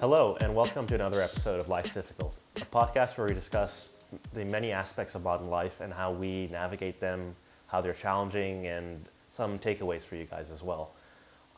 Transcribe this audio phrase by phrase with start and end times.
[0.00, 3.90] Hello, and welcome to another episode of Life's Difficult, a podcast where we discuss
[4.32, 7.34] the many aspects of modern life and how we navigate them,
[7.66, 10.92] how they're challenging, and some takeaways for you guys as well.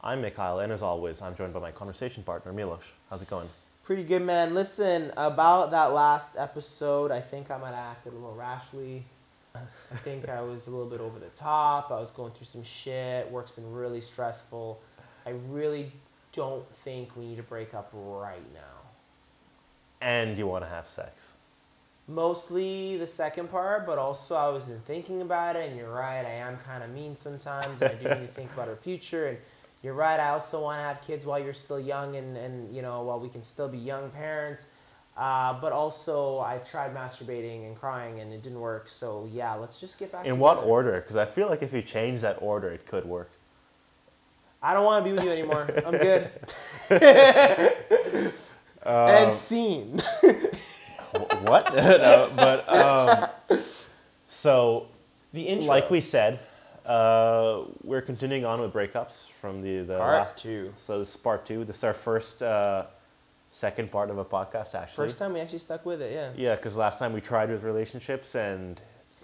[0.03, 2.85] I'm Mikhail, and as always, I'm joined by my conversation partner, Milos.
[3.11, 3.51] How's it going?
[3.85, 4.55] Pretty good, man.
[4.55, 9.05] Listen, about that last episode, I think I might have acted a little rashly.
[9.55, 11.91] I think I was a little bit over the top.
[11.91, 13.31] I was going through some shit.
[13.31, 14.81] Work's been really stressful.
[15.27, 15.93] I really
[16.33, 18.61] don't think we need to break up right now.
[20.01, 21.33] And you want to have sex.
[22.09, 26.25] Mostly the second part, but also I was been thinking about it, and you're right.
[26.25, 27.81] I am kind of mean sometimes.
[27.81, 29.29] And I do need to think about our future.
[29.29, 29.39] And
[29.83, 30.19] you're right.
[30.19, 33.21] I also want to have kids while you're still young, and and you know while
[33.21, 34.65] we can still be young parents.
[35.17, 38.89] Uh, but also, I tried masturbating and crying, and it didn't work.
[38.89, 40.25] So yeah, let's just get back.
[40.25, 41.01] In what order?
[41.01, 43.31] Because I feel like if you change that order, it could work.
[44.63, 45.69] I don't want to be with you anymore.
[45.87, 46.31] I'm good.
[48.83, 50.03] Um, and scene.
[51.43, 51.75] What?
[51.75, 53.29] no, but um,
[54.29, 54.87] so
[55.33, 55.67] the intro.
[55.67, 56.39] like we said,
[56.87, 60.37] uh, we're continuing on with breakups from the the Part last.
[60.37, 60.71] two.
[60.75, 61.65] So this is part two.
[61.65, 62.85] This is our first uh,
[63.51, 65.09] second part of a podcast, actually.
[65.09, 66.13] First time we actually stuck with it.
[66.13, 66.31] Yeah.
[66.37, 68.81] Yeah, because last time we tried with relationships and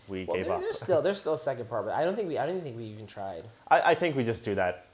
[0.08, 0.60] we Well, gave up.
[0.60, 2.76] there's still there's still a second part, but I don't think we I don't think
[2.76, 3.44] we even tried.
[3.68, 4.86] I, I think we just do that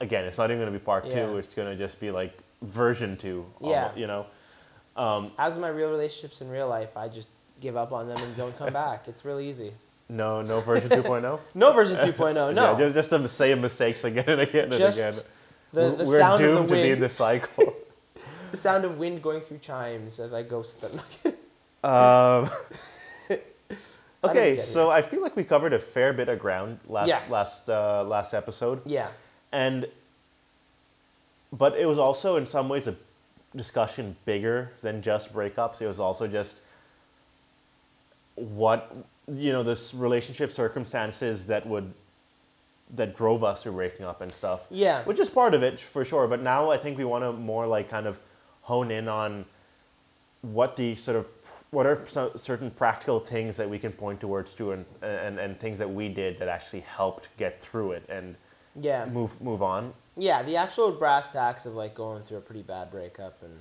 [0.00, 0.24] again.
[0.24, 1.26] It's not even going to be part Yeah.
[1.26, 1.36] two.
[1.38, 3.46] It's going to just be like version two.
[3.62, 3.92] Yeah.
[3.96, 4.26] You know.
[4.96, 7.28] Um, As with my real relationships in real life, I just
[7.60, 9.08] give up on them and don't come back.
[9.08, 9.72] It's really easy.
[10.08, 11.38] no, no version 2.0.
[11.54, 12.34] No version 2.0.
[12.54, 12.72] No.
[12.72, 15.14] Yeah, just just the same mistakes again and again and Just again.
[15.72, 17.02] the, We're- the We're sound doomed of the to be in wind.
[17.02, 17.74] this cycle.
[18.52, 21.00] The sound of wind going through chimes as I ghost them.
[21.82, 22.48] um,
[24.24, 24.62] okay, it.
[24.62, 27.20] so I feel like we covered a fair bit of ground last Yeah.
[27.28, 29.08] last uh, last episode, yeah.
[29.52, 29.86] And
[31.52, 32.96] but it was also in some ways a
[33.54, 35.80] discussion bigger than just breakups.
[35.80, 36.60] It was also just
[38.34, 38.94] what
[39.32, 41.92] you know this relationship circumstances that would
[42.94, 44.66] that drove us to breaking up and stuff.
[44.70, 45.02] Yeah.
[45.04, 46.28] which is part of it for sure.
[46.28, 48.20] But now I think we want to more like kind of
[48.62, 49.44] hone in on
[50.42, 51.26] what the sort of
[51.70, 55.58] what are so- certain practical things that we can point towards to and, and and
[55.58, 58.36] things that we did that actually helped get through it and
[58.80, 59.06] Yeah.
[59.06, 59.92] move move on.
[60.16, 63.60] Yeah, the actual brass tacks of like going through a pretty bad breakup and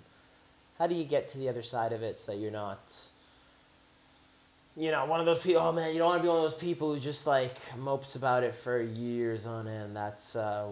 [0.79, 2.79] how do you get to the other side of it so that you're not
[4.77, 6.51] you know, one of those people oh man, you don't want to be one of
[6.51, 9.95] those people who just like mopes about it for years on end.
[9.95, 10.67] That's uh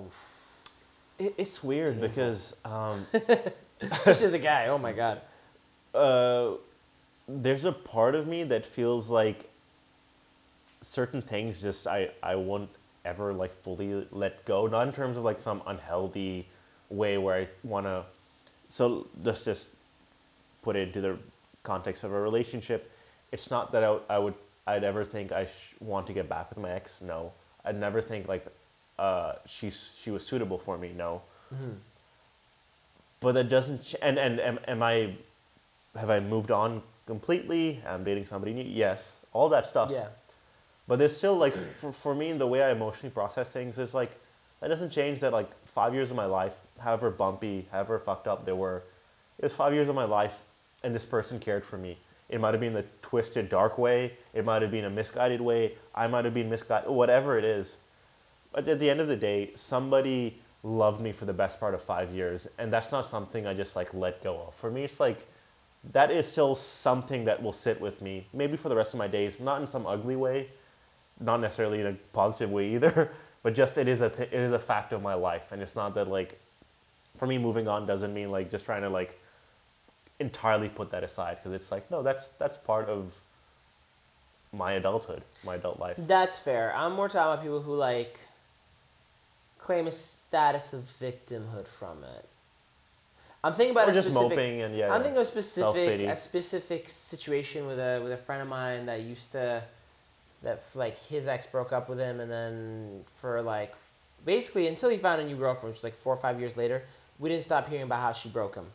[1.20, 3.06] It, it's weird because um,
[4.06, 5.22] as a guy, oh my god.
[5.94, 6.52] uh,
[7.28, 9.50] there's a part of me that feels like
[10.82, 12.70] certain things just I, I won't
[13.06, 14.68] ever like fully let go.
[14.68, 16.48] Not in terms of like some unhealthy
[16.90, 18.06] way where I want to.
[18.68, 19.70] So let's just
[20.62, 21.18] put it into the
[21.64, 22.92] context of a relationship.
[23.32, 26.50] It's not that I, I would I'd ever think I sh- want to get back
[26.50, 27.02] with my ex.
[27.02, 27.34] No,
[27.66, 28.46] I'd never think like
[28.98, 30.94] uh, she's she was suitable for me.
[30.96, 31.22] No,
[33.20, 33.84] but that doesn't.
[33.84, 35.16] Ch- and and am, am I
[35.96, 37.82] have I moved on completely?
[37.88, 38.64] I'm dating somebody new.
[38.64, 39.90] Yes, all that stuff.
[39.92, 40.08] Yeah.
[40.88, 41.74] But there's still like mm.
[41.76, 44.12] for, for me the way I emotionally process things is like
[44.60, 48.46] that doesn't change that like five years of my life, however bumpy, however fucked up
[48.46, 48.84] they were,
[49.38, 50.40] it was five years of my life
[50.84, 51.98] and this person cared for me.
[52.30, 55.74] It might have been the twisted dark way, it might have been a misguided way,
[55.94, 57.78] I might have been misguided, whatever it is.
[58.52, 61.84] But at the end of the day, somebody loved me for the best part of
[61.84, 64.56] five years, and that's not something I just like let go of.
[64.56, 65.28] For me, it's like
[65.92, 69.08] that is still something that will sit with me, maybe for the rest of my
[69.08, 70.50] days, not in some ugly way,
[71.20, 73.12] not necessarily in a positive way either,
[73.44, 75.76] but just it is a th- it is a fact of my life, and it's
[75.76, 76.40] not that like
[77.18, 79.20] for me moving on doesn't mean like just trying to like
[80.20, 83.14] entirely put that aside because it's like no, that's that's part of
[84.52, 85.96] my adulthood, my adult life.
[85.98, 86.74] That's fair.
[86.76, 88.20] I'm more talking about people who like
[89.58, 92.26] claim a status of victimhood from it.
[93.44, 94.86] I'm thinking about Or a just specific, moping and yeah.
[94.94, 95.04] I'm yeah.
[95.04, 96.06] thinking of a specific Self-pity.
[96.06, 99.64] a specific situation with a with a friend of mine that used to
[100.44, 103.74] that like his ex broke up with him and then for like
[104.26, 106.84] basically until he found a new girlfriend, which was like four or five years later,
[107.20, 108.66] we didn't stop hearing about how she broke him,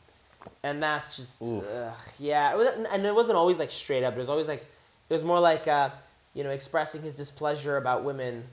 [0.62, 2.52] and that's just ugh, yeah.
[2.52, 4.14] It was, and it wasn't always like straight up.
[4.14, 4.64] It was always like
[5.08, 5.90] it was more like uh,
[6.34, 8.44] you know expressing his displeasure about women,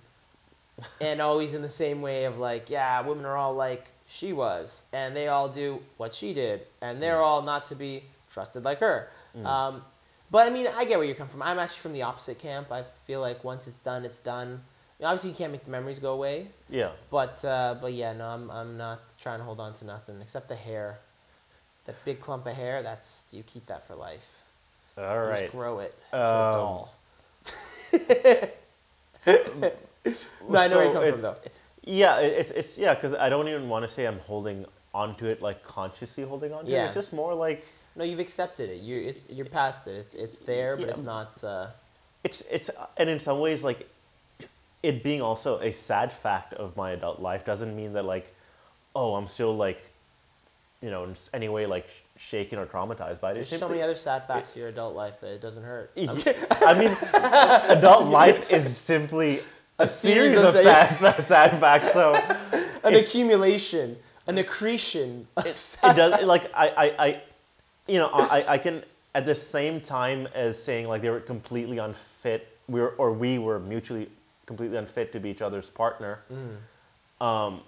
[1.02, 4.84] and always in the same way of like yeah, women are all like she was,
[4.94, 8.04] and they all do what she did, and they're all not to be
[8.34, 9.10] trusted like her.
[9.38, 9.46] Mm.
[9.46, 9.82] Um,
[10.36, 11.42] but I mean, I get where you're coming from.
[11.44, 12.70] I'm actually from the opposite camp.
[12.70, 14.48] I feel like once it's done, it's done.
[14.50, 16.90] I mean, obviously, you can't make the memories go away, yeah.
[17.10, 20.50] but uh, but yeah, no, I'm I'm not trying to hold on to nothing except
[20.50, 21.00] the hair.
[21.86, 24.28] That big clump of hair, that's you keep that for life.
[24.98, 25.40] All You right.
[25.40, 26.94] Just grow it into a Um, doll.
[30.50, 31.36] no, I know where you So come from though.
[31.86, 35.42] Yeah, it's it's yeah, because I don't even want to say I'm holding onto it
[35.42, 36.74] like consciously holding onto it.
[36.74, 36.84] Yeah.
[36.84, 38.82] It's just more like No, you've accepted it.
[38.82, 39.92] You it's you're past it.
[39.96, 40.92] It's it's there, but Yeah.
[40.92, 41.44] it's not.
[41.44, 41.68] Uh,
[42.24, 43.88] it's it's and in some ways like
[44.84, 48.34] it being also a sad fact of my adult life doesn't mean that like
[48.96, 49.84] oh I'm still like
[50.82, 51.88] you know in any way like
[52.18, 53.34] shaken or traumatized by it.
[53.36, 55.92] there's so many other sad facts to your adult life that it doesn't hurt.
[55.98, 59.42] I mean, adult life is simply
[59.80, 61.92] a, series, series of of sad, sad, sad facts.
[61.92, 62.16] So
[62.84, 63.98] An accumulation,
[64.28, 65.28] an accretion.
[65.36, 67.22] Of it does like I, I, I
[67.88, 68.84] you know I, I can
[69.14, 73.38] at the same time as saying like they were completely unfit we were or we
[73.40, 74.10] were mutually
[74.46, 76.20] completely unfit to be each other's partner
[77.22, 77.62] um,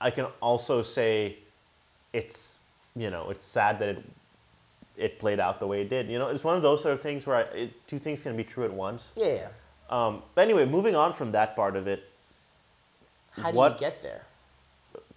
[0.00, 1.36] i can also say
[2.12, 2.58] it's
[2.94, 4.04] you know it's sad that it
[4.96, 7.00] it played out the way it did you know it's one of those sort of
[7.00, 9.48] things where I, it, two things can be true at once yeah, yeah.
[9.90, 12.08] um, but anyway moving on from that part of it
[13.32, 14.22] How do What- you get there?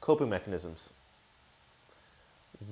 [0.01, 0.89] coping mechanisms.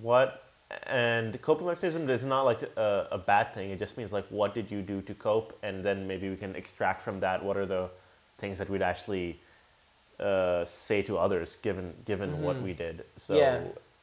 [0.01, 0.43] What
[0.83, 3.71] and coping mechanism is not like a, a bad thing.
[3.71, 6.55] It just means like what did you do to cope, and then maybe we can
[6.55, 7.89] extract from that what are the
[8.37, 9.39] things that we'd actually
[10.19, 12.63] uh, say to others given given what Mhm.
[12.63, 13.05] we did.
[13.17, 13.59] So Yeah.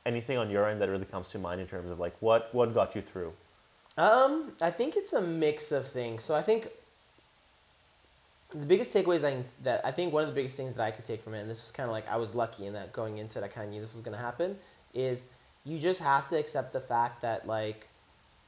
[0.06, 2.72] anything on your end that really comes to mind in terms of like what what
[2.74, 3.32] got you through?
[3.96, 6.24] Um, I think it's a mix of things.
[6.24, 6.68] So I think
[8.50, 11.04] the biggest takeaways I, that I think one of the biggest things that I could
[11.04, 13.18] take from it, and this was kind of like I was lucky in that going
[13.18, 14.56] into it, I kind of knew this was going to happen,
[14.94, 15.20] is
[15.64, 17.88] you just have to accept the fact that like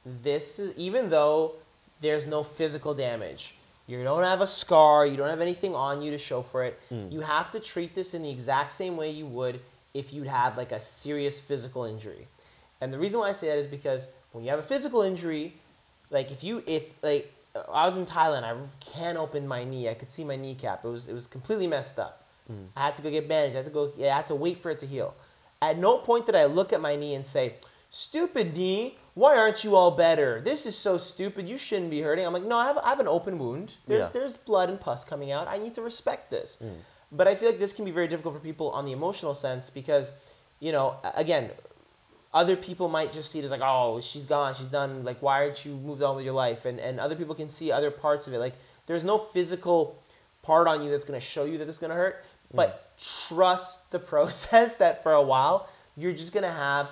[0.05, 1.53] this is even though
[2.01, 3.55] there's no physical damage,
[3.87, 6.79] you don't have a scar, you don't have anything on you to show for it.
[6.91, 7.11] Mm.
[7.11, 9.59] You have to treat this in the exact same way you would
[9.93, 12.27] if you'd had like a serious physical injury.
[12.81, 15.53] And the reason why I say that is because when you have a physical injury,
[16.11, 19.89] like if you if like I was in Thailand, I can't open my knee.
[19.89, 20.85] I could see my kneecap.
[20.85, 22.25] It was it was completely messed up.
[22.51, 22.67] Mm.
[22.75, 23.55] I had to go get bandaged.
[23.55, 23.91] I had to go.
[23.97, 25.15] Yeah, I had to wait for it to heal.
[25.61, 27.55] At no point did I look at my knee and say,
[27.89, 30.41] "Stupid knee, why aren't you all better?
[30.41, 31.47] This is so stupid.
[31.47, 33.75] You shouldn't be hurting." I'm like, "No, I have I have an open wound.
[33.87, 34.11] There's Yeah.
[34.11, 35.47] there's blood and pus coming out.
[35.47, 36.75] I need to respect this." Mm.
[37.11, 39.69] But I feel like this can be very difficult for people on the emotional sense
[39.69, 40.11] because,
[40.59, 41.51] you know, again,
[42.33, 45.05] other people might just see it as like, oh, she's gone, she's done.
[45.05, 46.65] Like, why aren't you moved on with your life?
[46.65, 48.39] And and other people can see other parts of it.
[48.39, 48.55] Like,
[48.85, 50.03] there's no physical
[50.43, 52.23] part on you that's gonna show you that it's gonna hurt.
[52.53, 52.97] But
[53.27, 56.89] trust the process that for a while you're just gonna have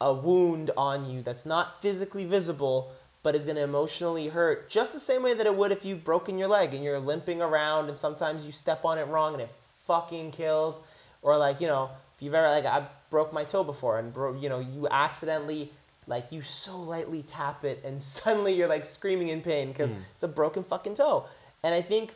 [0.00, 2.90] a wound on you that's not physically visible,
[3.22, 6.36] but is gonna emotionally hurt just the same way that it would if you've broken
[6.38, 9.50] your leg and you're limping around and sometimes you step on it wrong and it
[9.86, 10.80] fucking kills.
[11.22, 14.34] Or like, you know, if you've ever like I broke my toe before and bro
[14.34, 15.70] you know, you accidentally
[16.06, 20.02] like you so lightly tap it and suddenly you're like screaming in pain because Mm.
[20.14, 21.26] it's a broken fucking toe.
[21.62, 22.14] And I think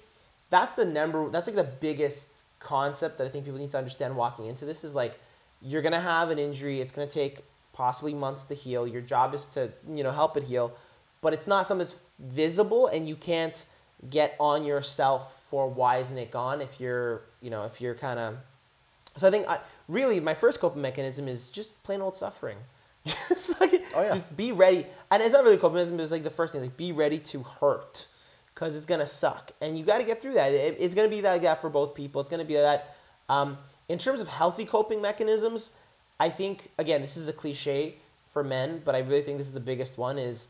[0.51, 2.34] that's the number that's like the biggest
[2.65, 5.19] concept that I think people need to understand walking into this is like
[5.63, 8.87] you're gonna have an injury, it's gonna take possibly months to heal.
[8.87, 10.73] Your job is to, you know, help it heal.
[11.21, 13.65] But it's not something that's visible and you can't
[14.11, 18.37] get on yourself for why isn't it gone if you're you know, if you're kinda
[19.17, 19.59] so I think I,
[19.89, 22.59] really my first coping mechanism is just plain old suffering.
[23.29, 24.13] just like Oh, yeah.
[24.15, 24.87] just be ready.
[25.11, 27.43] And it's not really coping mechanism, it's like the first thing, like be ready to
[27.43, 28.07] hurt.
[28.55, 29.51] Cause it's gonna suck.
[29.61, 30.53] And you gotta get through that.
[30.53, 32.21] It- it's gonna be like that for both people.
[32.21, 32.95] It's gonna be that
[33.29, 33.59] um,
[33.89, 35.71] in terms of healthy coping mechanisms,
[36.21, 37.97] I think again, this is a cliche
[38.33, 40.47] for men, but I really think this is the biggest one is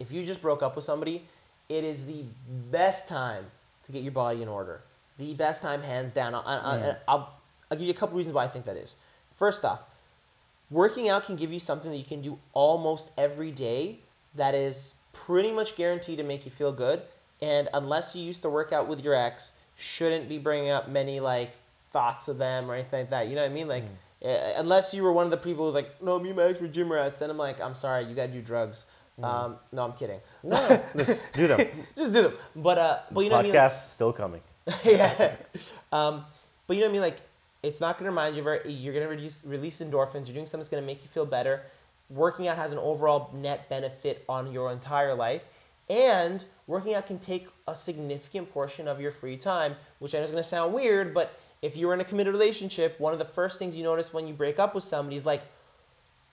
[0.00, 1.24] if you just broke up with somebody,
[1.68, 2.24] it is the
[2.70, 3.46] best time
[3.86, 4.82] to get your body in order.
[5.18, 6.34] The best time, hands down.
[6.34, 6.96] I, I, Mm.
[7.06, 7.32] I'll,
[7.70, 8.94] I'll give you a couple reasons why I think that is.
[9.38, 9.80] First off,
[10.70, 14.00] working out can give you something that you can do almost every day
[14.34, 14.94] that is
[15.26, 17.02] pretty much guaranteed to make you feel good.
[17.40, 21.20] And unless you used to work out with your ex, shouldn't be bringing up many
[21.20, 21.52] like
[21.92, 23.28] thoughts of them or anything like that.
[23.28, 23.68] You know what I mean?
[23.68, 23.84] Like,
[24.24, 26.60] uh, unless you were one of the people who's like, no, me and my ex
[26.60, 28.86] were gym rats, then I'm like, I'm sorry, you gotta do drugs.
[29.22, 30.20] Um, no, I'm kidding.
[30.42, 31.66] No, let's do them.
[31.96, 32.32] Just do them.
[32.56, 33.56] But uh, but you know what I mean?
[33.56, 34.40] Podcast still coming.
[34.84, 35.36] yeah.
[35.92, 36.24] Um,
[36.66, 37.00] but you know what I mean?
[37.00, 37.20] Like,
[37.62, 40.26] it's not going to remind you of very, you're going to release, release endorphins.
[40.26, 41.62] You're doing something that's going to make you feel better.
[42.10, 45.42] Working out has an overall net benefit on your entire life.
[45.88, 50.24] And working out can take a significant portion of your free time, which I know
[50.24, 53.24] is going to sound weird, but if you're in a committed relationship, one of the
[53.24, 55.42] first things you notice when you break up with somebody is like,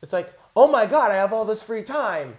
[0.02, 2.36] it's like, oh my God, I have all this free time.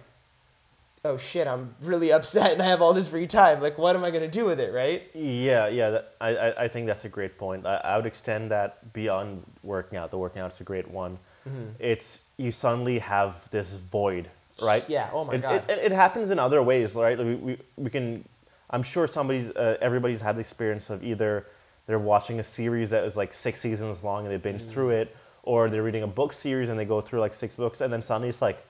[1.05, 3.61] oh shit, I'm really upset and I have all this free time.
[3.61, 5.03] Like, what am I gonna do with it, right?
[5.13, 5.89] Yeah, yeah.
[5.89, 7.65] That, I, I, I think that's a great point.
[7.65, 10.11] I, I would extend that beyond working out.
[10.11, 11.19] The working out is a great one.
[11.47, 11.69] Mm-hmm.
[11.79, 14.29] It's you suddenly have this void,
[14.61, 14.83] right?
[14.89, 15.09] Yeah.
[15.13, 15.69] Oh my it, god.
[15.69, 17.17] It, it, happens in other ways, right?
[17.17, 18.23] We, we, we can.
[18.69, 21.45] I'm sure somebody's uh, everybody's had the experience of either
[21.85, 25.01] they're watching a series that is like six seasons long and they binge through Mm.
[25.01, 27.91] it, or they're reading a book series and they go through like six books and
[27.91, 28.65] then suddenly it's like,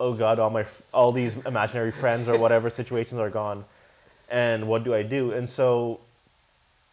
[0.00, 3.64] oh god, all my all these imaginary friends or whatever situations are gone,
[4.28, 5.32] and what do I do?
[5.32, 6.00] And so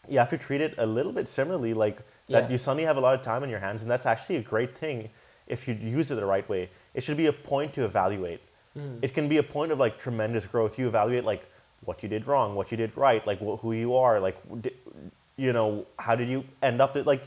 [0.07, 2.49] you have to treat it a little bit similarly, like that Yeah.
[2.49, 4.77] you suddenly have a lot of time on your hands, and that's actually a great
[4.77, 5.09] thing
[5.47, 6.69] if you use it the right way.
[6.93, 8.41] It should be a point to evaluate.
[8.77, 8.99] Mm.
[9.01, 10.77] It can be a point of like tremendous growth.
[10.77, 11.49] You evaluate like
[11.85, 14.37] what you did wrong, what you did right, like wh- who you are, like
[15.37, 17.23] you know how did you end up at like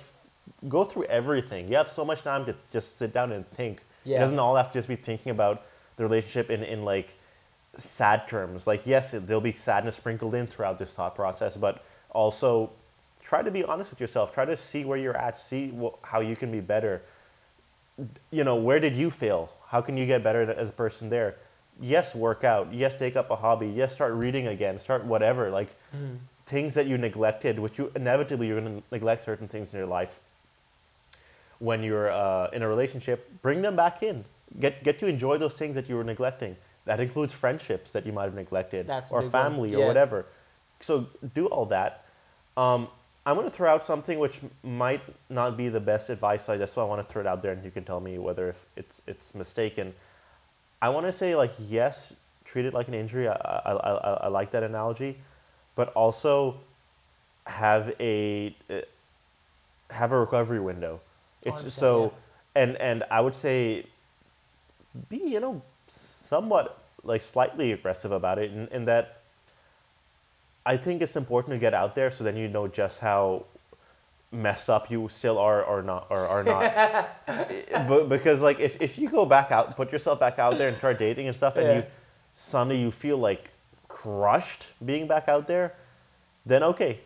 [0.69, 1.69] go through everything.
[1.69, 3.81] You have so much time to just sit down and think.
[4.17, 5.63] It doesn't all have to just be thinking about
[5.97, 7.17] the relationship in, in like
[7.77, 8.67] sad terms.
[8.67, 12.71] Like, yes, it, there'll be sadness sprinkled in throughout this thought process, but also
[13.23, 14.33] try to be honest with yourself.
[14.35, 17.03] Try to see where you're at, see how you can be better.
[18.31, 19.51] You know, where did you fail?
[19.69, 21.37] How can you get better as a person there?
[21.81, 22.73] Yes, work out.
[22.73, 23.69] Yes, take up a hobby.
[23.69, 24.79] Yes, start reading again.
[24.79, 25.51] Start whatever.
[25.51, 26.19] Like Mm.
[26.47, 29.89] things that you neglected, which you inevitably you're going to neglect certain things in your
[29.89, 30.21] life
[31.59, 34.25] when you're uh, in a relationship, bring them back in.
[34.59, 36.57] Get get to enjoy those things that you were neglecting.
[36.85, 40.27] That includes friendships that you might have neglected, That's or family, or whatever.
[40.81, 42.05] So do all that.
[42.57, 42.89] Um,
[43.25, 46.45] I'm going to throw out something which might not be the best advice.
[46.45, 48.19] So that's why I want to throw it out there, and you can tell me
[48.19, 49.95] whether if it's it's mistaken.
[50.81, 52.13] I want to say like yes,
[52.45, 53.29] treat it like an injury.
[53.29, 55.19] I, I, I, I like that analogy,
[55.77, 56.59] but also
[57.47, 58.81] have a uh,
[59.91, 61.01] have a recovery window.
[61.43, 62.13] It's 100%, so,
[62.57, 63.87] and and I would say,
[65.09, 69.22] be you know, somewhat like slightly aggressive about it, in, in that.
[70.65, 73.45] I think it's important to get out there so then you know just how
[74.31, 77.11] messed up you still are or not or are not.
[77.89, 80.79] but because like if, if you go back out, put yourself back out there and
[80.79, 81.75] start dating and stuff, and Yeah.
[81.77, 81.85] you
[82.35, 83.51] suddenly you feel like
[83.89, 85.75] crushed being back out there,
[86.47, 87.01] then okay,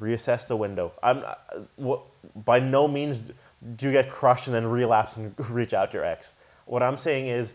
[0.00, 0.92] reassess the window.
[1.02, 1.34] I'm uh,
[1.80, 2.00] wh-
[2.44, 3.20] by no means
[3.76, 6.34] do you get crushed and then relapse and reach out to your ex.
[6.64, 7.52] What I'm saying is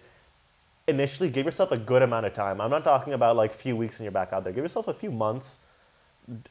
[0.88, 2.62] initially give yourself a good amount of time.
[2.62, 4.54] I'm not talking about like a few weeks and you're back out there.
[4.54, 5.58] Give yourself a few months.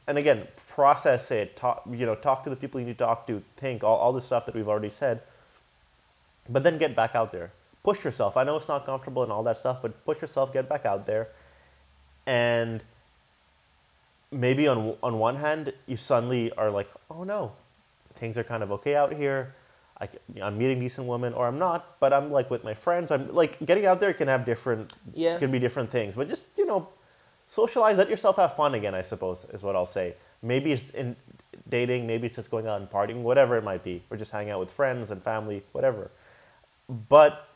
[0.07, 1.55] And again, process it.
[1.55, 3.43] Talk, you know, talk to the people you need to talk to.
[3.57, 5.21] Think all, all the stuff that we've already said.
[6.49, 7.51] But then get back out there.
[7.83, 8.37] Push yourself.
[8.37, 10.53] I know it's not comfortable and all that stuff, but push yourself.
[10.53, 11.29] Get back out there.
[12.25, 12.81] And
[14.31, 17.53] maybe on on one hand, you suddenly are like, oh no,
[18.15, 19.55] things are kind of okay out here.
[19.99, 20.09] I,
[20.41, 23.11] am meeting decent women, or I'm not, but I'm like with my friends.
[23.11, 25.39] I'm like getting out there can have different, Yeah.
[25.39, 26.15] can be different things.
[26.15, 26.87] But just you know,
[27.47, 28.93] socialize, let yourself have fun again.
[28.93, 30.15] I suppose is what I'll say.
[30.41, 31.15] Maybe it's in
[31.69, 34.51] dating, maybe it's just going out and partying, whatever it might be, or just hanging
[34.51, 36.11] out with friends and family, whatever.
[37.09, 37.47] But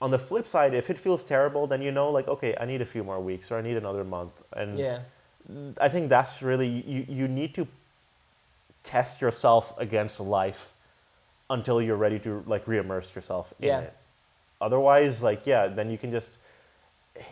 [0.00, 2.82] on the flip side, if it feels terrible, then you know, like, okay, I need
[2.82, 4.98] a few more weeks, or I need another month, and Yeah.
[5.80, 7.66] I think that's really you, you need to
[8.82, 10.72] test yourself against life
[11.50, 13.80] until you're ready to like re-immerse yourself in Yeah.
[13.80, 13.96] it.
[14.60, 16.30] Otherwise, like yeah, then you can just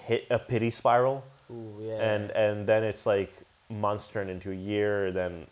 [0.07, 1.95] hit a pity spiral Ooh, yeah.
[2.15, 3.33] and and then it's like
[3.69, 5.47] months turn into a year then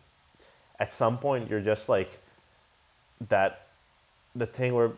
[0.78, 2.19] at some point you're just like
[3.28, 3.66] that
[4.35, 4.92] the thing where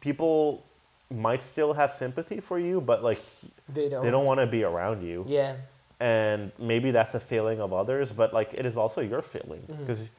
[0.00, 0.62] people
[1.10, 3.20] might still have sympathy for you but like
[3.68, 4.04] they don't.
[4.04, 5.56] they don't want to be around you Yeah.
[6.00, 9.80] and maybe that's a failing of others but like it is also your failing mm-hmm.
[9.80, 10.10] because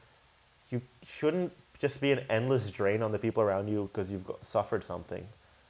[0.70, 4.44] you shouldn't just be an endless drain on the people around you because you've got,
[4.44, 5.26] suffered something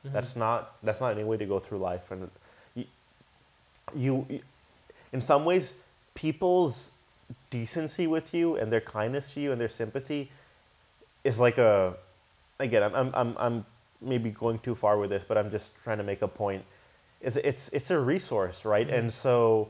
[0.06, 0.12] Mhm.
[0.12, 2.30] that's not that's not any way to go through life and
[2.74, 2.84] you,
[3.94, 4.42] you you-
[5.12, 5.74] in some ways
[6.14, 6.90] people's
[7.50, 10.30] decency with you and their kindness to you and their sympathy
[11.24, 11.94] is like a
[12.58, 13.66] again I'm, I'm, I'm, I'm
[14.00, 16.64] maybe going too far with this but i'm just trying to make a point
[17.22, 18.98] is it's it's a resource right Mhm.
[18.98, 19.68] and so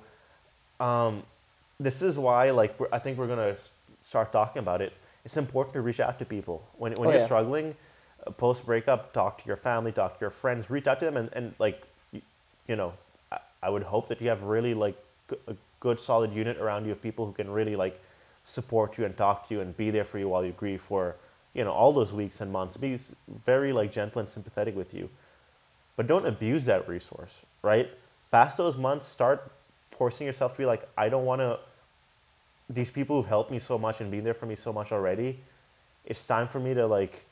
[0.80, 1.22] um,
[1.78, 3.56] this is why like we're, i think we're going to
[4.02, 4.92] start talking about it
[5.24, 6.66] it's important to reach out to people.
[6.76, 7.26] When, when Oh, you're yeah.
[7.26, 7.74] struggling
[8.26, 11.16] uh, post breakup talk to your family talk to your friends reach out to them
[11.16, 12.22] and, and like y-
[12.68, 12.92] you know
[13.32, 14.96] I, I would hope that you have really like
[15.30, 18.00] g- a good solid unit around you of people who can really like
[18.44, 21.16] support you and talk to you and be there for you while you grieve for
[21.54, 22.76] you know all those weeks and months.
[22.76, 22.98] Be
[23.46, 25.08] very like gentle and sympathetic with you.
[25.96, 27.90] But don't abuse that resource right?
[28.30, 29.50] Past those months start
[29.90, 31.56] forcing yourself to be like i don't want to
[32.68, 35.40] these people who've helped me so much and been there for me so much already
[36.04, 37.24] it's time for me to like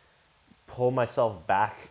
[0.67, 1.91] pull myself back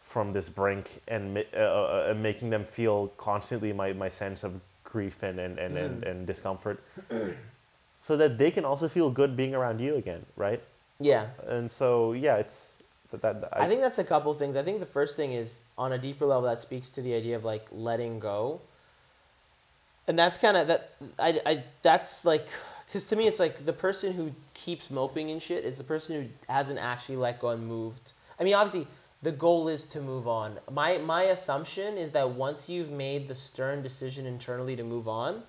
[0.00, 4.60] from this brink and uh, uh, uh, making them feel constantly my, my sense of
[4.84, 6.82] grief and and, and, and, and discomfort,
[7.98, 10.62] so that they can also feel good being around you again, right?
[11.00, 11.28] Yeah.
[11.46, 12.68] And so yeah, it's
[13.10, 13.22] that.
[13.22, 14.54] that I, think that's a couple things.
[14.54, 17.36] I think the first thing is on a deeper level that speaks to the idea
[17.36, 18.60] of like letting go.
[20.06, 22.48] And that's kind of that I, I that's like
[22.92, 26.22] cuz to me it's like the person who keeps moping and shit is the person
[26.22, 28.12] who hasn't actually let go and moved.
[28.38, 28.86] I mean obviously
[29.22, 30.58] the goal is to move on.
[30.70, 35.42] My my assumption is that once you've made the stern decision internally to move on,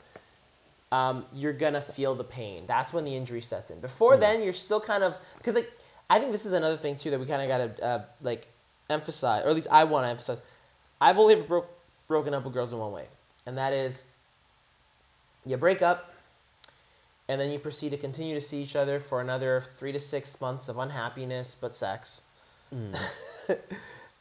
[0.91, 2.65] um, you're gonna feel the pain.
[2.67, 3.79] That's when the injury sets in.
[3.79, 5.71] Before then, you're still kind of because like
[6.09, 8.47] I think this is another thing too that we kind of gotta uh, like
[8.91, 10.39] emphasize, or at least I want to emphasize.
[11.01, 11.69] I've only ever broke,
[12.07, 13.07] broken up with girls in one way,
[13.47, 14.03] and that is
[15.45, 16.12] you break up,
[17.29, 20.39] and then you proceed to continue to see each other for another three to six
[20.41, 22.21] months of unhappiness but sex,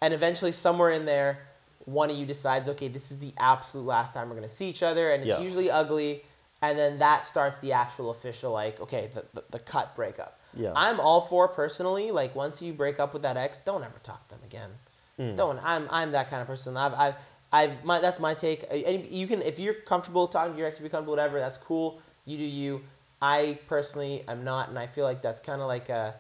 [0.01, 1.41] and eventually somewhere in there,
[1.85, 4.83] one of you decides, okay, this is the absolute last time we're gonna see each
[4.83, 5.41] other, and it's Yeah.
[5.41, 6.25] usually ugly,
[6.61, 10.39] and then that starts the actual official like, okay, the, the, the cut breakup.
[10.55, 10.73] Yeah.
[10.77, 14.29] I'm all for personally, like once you break up with that ex, don't ever talk
[14.29, 14.71] to them again.
[15.19, 15.37] Mm.
[15.37, 15.59] Don't.
[15.65, 16.77] I'm I'm that kind of person.
[16.77, 17.15] I've I've
[17.53, 18.65] I've my that's my take.
[19.11, 22.01] You can if you're comfortable talking to your ex, if you're comfortable, whatever, that's cool.
[22.27, 22.83] You do you.
[23.23, 26.15] I personally am not, and I feel like that's kind of like a.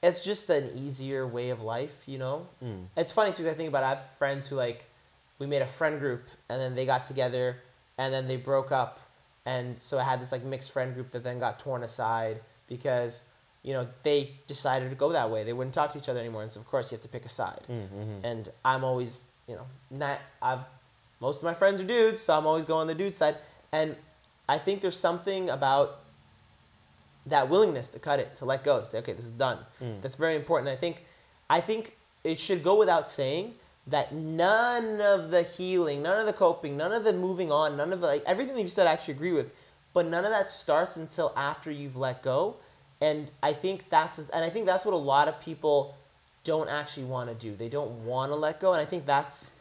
[0.00, 2.46] It's just an easier way of life, you know.
[2.64, 2.84] Mm.
[2.96, 3.48] It's funny too.
[3.50, 3.86] I think about it.
[3.86, 4.84] I have friends who like,
[5.40, 7.56] we made a friend group, and then they got together,
[7.98, 9.00] and then they broke up,
[9.44, 13.24] and so I had this like mixed friend group that then got torn aside because
[13.64, 15.42] you know they decided to go that way.
[15.42, 17.26] They wouldn't talk to each other anymore, and so of course you have to pick
[17.26, 17.66] a side.
[17.68, 18.24] Mm-hmm.
[18.24, 20.60] And I'm always, you know, not I've
[21.20, 23.36] most of my friends are dudes, so I'm always going the dude side.
[23.72, 23.96] And
[24.48, 26.04] I think there's something about
[27.28, 29.58] that willingness to cut it, to let go, to say, okay, this is done.
[29.82, 30.00] Mm.
[30.02, 30.68] That's very important.
[30.68, 31.04] I think
[31.50, 33.54] I think it should go without saying
[33.86, 37.92] that none of the healing, none of the coping, none of the moving on, none
[37.92, 39.50] of the, like everything that you said I actually agree with,
[39.94, 42.56] but none of that starts until after you've let go.
[43.00, 45.96] And I think that's and I think that's what a lot of people
[46.44, 47.56] don't actually want to do.
[47.56, 49.52] They don't want to let go, and I think that's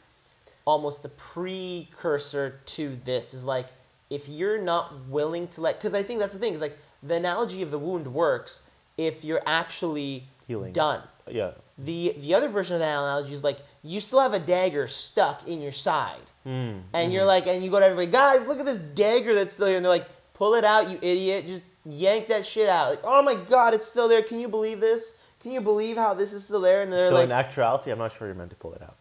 [0.67, 3.67] almost the precursor to this is like
[4.09, 7.15] if you're not willing to let because i think that's the thing is like the
[7.15, 8.61] analogy of the wound works
[8.97, 10.73] if you're actually Healing.
[10.73, 11.51] done Yeah.
[11.77, 15.47] the the other version of that analogy is like you still have a dagger stuck
[15.47, 16.83] in your side Mm.
[16.93, 19.67] and you're like and you go to everybody guys look at this dagger that's still
[19.67, 23.01] here and they're like pull it out you idiot just yank that shit out like
[23.03, 26.31] oh my god it's still there can you believe this can you believe how this
[26.31, 28.55] is still there and they're Though like in actuality, I'm not sure you're meant to
[28.55, 28.95] pull it out.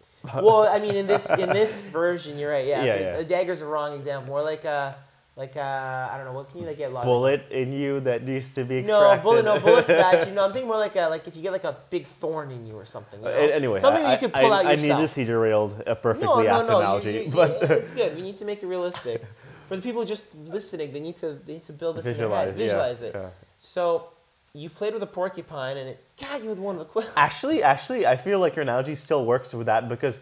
[0.44, 2.66] well, I mean, in this in this version, you're right.
[2.66, 3.16] Yeah, Yeah, yeah.
[3.16, 4.28] a dagger's a wrong example.
[4.30, 4.96] More like a
[5.36, 6.32] like I don't know.
[6.32, 6.90] What can you like get?
[6.92, 9.18] Bullet in you that needs to be extracted.
[9.18, 9.44] No, bullet.
[9.44, 10.26] No, bullet's bad.
[10.28, 12.50] You know, I'm thinking more like a like if you get like a big thorn
[12.50, 13.20] in you or something.
[13.22, 15.00] You Uh, anyway, something I, you could pull I, out I yourself.
[15.00, 16.78] need to see derailed a perfectly no, no, apt no.
[16.80, 18.14] analogy, you, you, but yeah, it's good.
[18.16, 19.22] We need to make it realistic.
[19.68, 22.28] For the people just listening, they need to they need to build this in their
[22.30, 23.12] head, visualize, yeah, visualize it.
[23.14, 23.28] yeah.
[23.60, 24.08] So
[24.54, 27.10] you played with a porcupine and it got you with one of the quills.
[27.16, 30.18] Actually, actually, I feel like your analogy still works with that because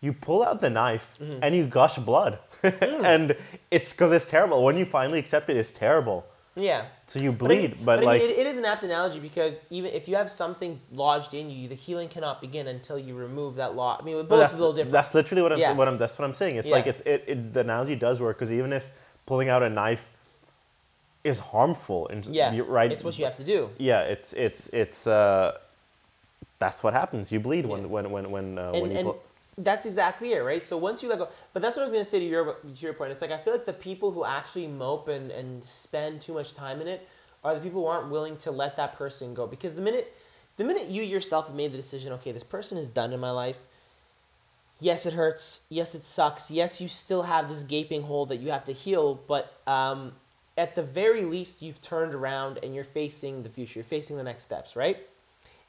[0.00, 1.42] you pull out the knife Mm-hmm.
[1.42, 3.04] and you gush blood, Mm.
[3.04, 3.36] and
[3.70, 4.64] it's because it's terrible.
[4.64, 6.24] When you finally accept it, it's terrible.
[6.56, 6.84] Yeah.
[7.08, 8.84] So you But I mean- bleed, but, I mean, like it, it is an apt
[8.84, 12.96] analogy because even if you have something lodged in you, the healing cannot begin until
[12.98, 13.98] you remove that law.
[14.00, 14.92] I mean, with But bullets a little different.
[14.92, 15.58] That's literally what I'm.
[15.58, 15.72] Yeah.
[15.72, 15.98] What I'm.
[15.98, 16.56] That's what I'm saying.
[16.56, 16.74] It's Yeah.
[16.76, 17.52] like it's it, it.
[17.52, 18.84] The analogy does work because even if
[19.26, 20.06] pulling out a knife
[21.24, 22.92] is harmful, and yeah, right.
[22.92, 23.70] It's what you have to do.
[23.78, 25.06] Yeah, it's it's it's.
[25.08, 25.58] Uh,
[26.60, 27.32] that's what happens.
[27.32, 27.86] You bleed when Yeah.
[27.88, 28.96] when when when uh, and, when you.
[28.98, 29.22] and pull-
[29.58, 30.66] that's exactly it, right?
[30.66, 32.68] So once you let go, but that's what I was gonna say to your to
[32.76, 33.12] your point.
[33.12, 36.54] It's like I feel like the people who actually mope and, and spend too much
[36.54, 37.08] time in it
[37.44, 39.46] are the people who aren't willing to let that person go.
[39.46, 40.12] Because the minute
[40.56, 43.30] the minute you yourself have made the decision, okay, this person is done in my
[43.30, 43.58] life.
[44.80, 45.60] Yes, it hurts.
[45.68, 46.50] Yes, it sucks.
[46.50, 49.20] Yes, you still have this gaping hole that you have to heal.
[49.28, 50.12] But um,
[50.58, 53.78] at the very least, you've turned around and you're facing the future.
[53.78, 54.98] You're facing the next steps, right?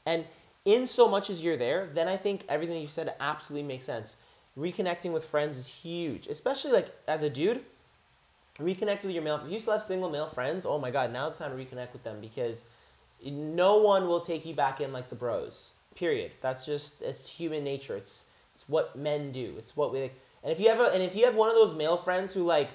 [0.06, 0.24] And
[0.66, 4.16] in so much as you're there, then I think everything you said absolutely makes sense.
[4.58, 7.62] Reconnecting with friends is huge, especially like as a dude.
[8.58, 9.40] Reconnect with your male.
[9.44, 11.92] If you still have single male friends, oh my god, now it's time to reconnect
[11.92, 12.62] with them because
[13.24, 15.70] no one will take you back in like the bros.
[15.94, 16.32] Period.
[16.40, 17.96] That's just it's human nature.
[17.96, 18.24] It's
[18.54, 19.54] it's what men do.
[19.58, 20.10] It's what we.
[20.42, 22.42] And if you have a, and if you have one of those male friends who
[22.42, 22.70] like,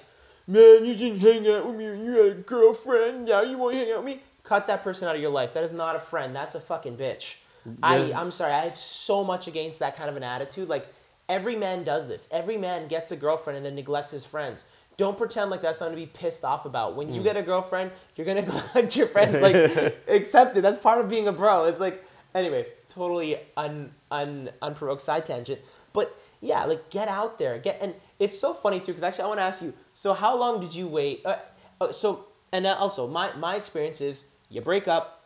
[0.46, 1.84] man, you didn't hang out with me.
[1.84, 3.26] You had a girlfriend.
[3.26, 4.22] Now you won't hang out with me.
[4.44, 5.52] Cut that person out of your life.
[5.54, 6.34] That is not a friend.
[6.34, 7.34] That's a fucking bitch.
[7.82, 8.52] I I'm sorry.
[8.52, 10.68] I have so much against that kind of an attitude.
[10.68, 10.86] Like
[11.28, 12.28] every man does this.
[12.30, 14.64] Every man gets a girlfriend and then neglects his friends.
[14.98, 16.96] Don't pretend like that's something to be pissed off about.
[16.96, 18.42] When you get a girlfriend, you're gonna
[18.74, 19.40] neglect your friends.
[19.40, 20.60] Like accept it.
[20.60, 21.64] That's part of being a bro.
[21.64, 25.60] It's like Anyway, totally un, un unprovoked side tangent.
[25.92, 29.28] But yeah, like get out there, get and it's so funny too because actually I
[29.28, 29.74] want to ask you.
[29.92, 31.22] So how long did you wait?
[31.24, 31.36] Uh,
[31.80, 35.21] uh, so and uh, also my my experience is you break up,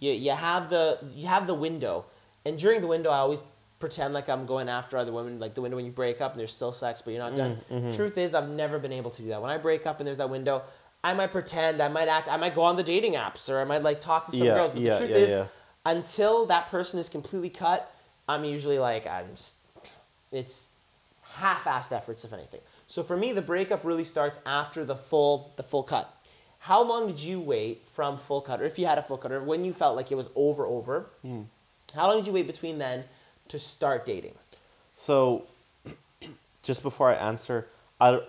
[0.00, 2.04] you you have the you have the window,
[2.44, 3.42] and during the window I always
[3.80, 6.40] pretend like I'm going after other women, like the window when you break up and
[6.40, 7.60] there's still sex but you're not done.
[7.70, 7.96] Mm, mm-hmm.
[7.96, 9.42] Truth is I've never been able to do that.
[9.42, 10.62] When I break up and there's that window.
[11.02, 13.64] I might pretend, I might act, I might go on the dating apps, or I
[13.64, 14.70] might like talk to some Yeah, girls.
[14.70, 15.48] But yeah, the truth yeah, is,
[15.84, 17.92] until that person is completely cut,
[18.26, 19.54] I'm usually like, I'm just,
[20.32, 20.70] it's
[21.20, 22.60] half-assed efforts if anything.
[22.86, 26.10] So for me, the breakup really starts after the full, the full cut.
[26.64, 29.30] How long did you wait from full cut, or if you had a full cut,
[29.32, 31.10] or when you felt like it was over, over?
[31.20, 31.42] Hmm.
[31.94, 33.04] How long did you wait between then
[33.48, 34.34] to start dating?
[34.94, 35.44] So,
[36.62, 37.66] just before I answer,
[38.00, 38.22] I,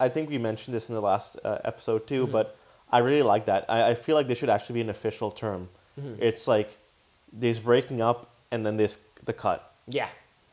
[0.00, 2.56] I think we mentioned this in the last uh, episode too, but
[2.90, 3.66] I really like that.
[3.68, 5.68] I, I feel like this should actually be an official term.
[6.18, 6.78] It's like
[7.34, 9.74] there's breaking up and then there's the cut.
[9.86, 10.08] Yeah,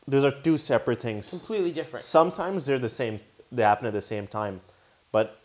[0.06, 1.30] Those are two separate things.
[1.30, 2.04] completely different.
[2.04, 3.20] Sometimes they're the same.
[3.50, 4.60] They happen at the same time,
[5.10, 5.38] but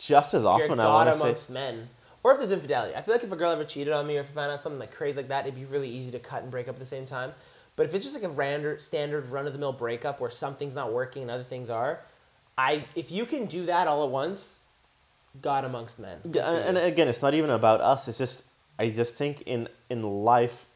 [0.00, 1.88] just as often I want to say amongst men.
[2.22, 2.94] Or if there's infidelity.
[2.94, 4.60] I feel like if a girl ever cheated on me or if I found out
[4.60, 6.78] something like crazy like that, it'd be really easy to cut and break up at
[6.78, 7.32] the same time.
[7.76, 10.74] But if it's just like a random, standard run of the mill breakup where something's
[10.74, 12.00] not working and other things are,
[12.58, 14.58] I if you can do that all at once,
[15.40, 16.18] God amongst men.
[16.30, 18.06] Yeah, uh, for and again, it's not even about us.
[18.06, 18.42] It's just
[18.78, 20.66] I just think in in life,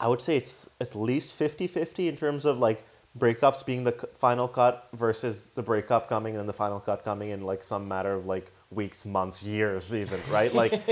[0.00, 2.84] I would say it's at least 50-50 in terms of like
[3.16, 7.42] breakups being the final cut versus the breakup coming and the final cut coming in
[7.42, 10.52] like some matter of like weeks, months, years, even right.
[10.54, 10.84] Like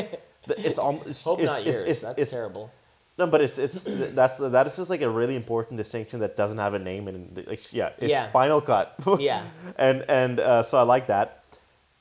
[0.47, 1.83] the- it's almost Hope it's, not it's, yours.
[1.83, 2.71] it's, That's it's, terrible.
[3.19, 6.59] no, but it's it's that's that is just like a really important distinction that doesn't
[6.59, 8.31] have a name and like yeah, it's Yeah.
[8.31, 8.95] final cut.
[9.19, 9.45] Yeah.
[9.79, 11.43] and and uh, so I like that.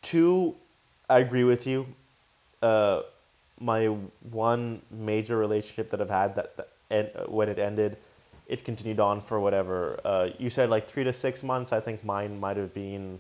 [0.02, 0.56] Two,
[1.10, 1.88] I agree with you.
[2.62, 3.02] Uh,
[3.60, 3.86] my
[4.32, 7.98] one major relationship that I've had that, that and when it ended,
[8.48, 10.00] it continued on for whatever.
[10.06, 11.72] Uh, you said like three to six months.
[11.74, 13.20] I think mine might have been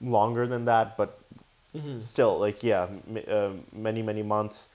[0.00, 1.18] longer than that, but
[1.76, 2.00] Mm-hmm.
[2.00, 4.68] still, like yeah, m- uh, many many months,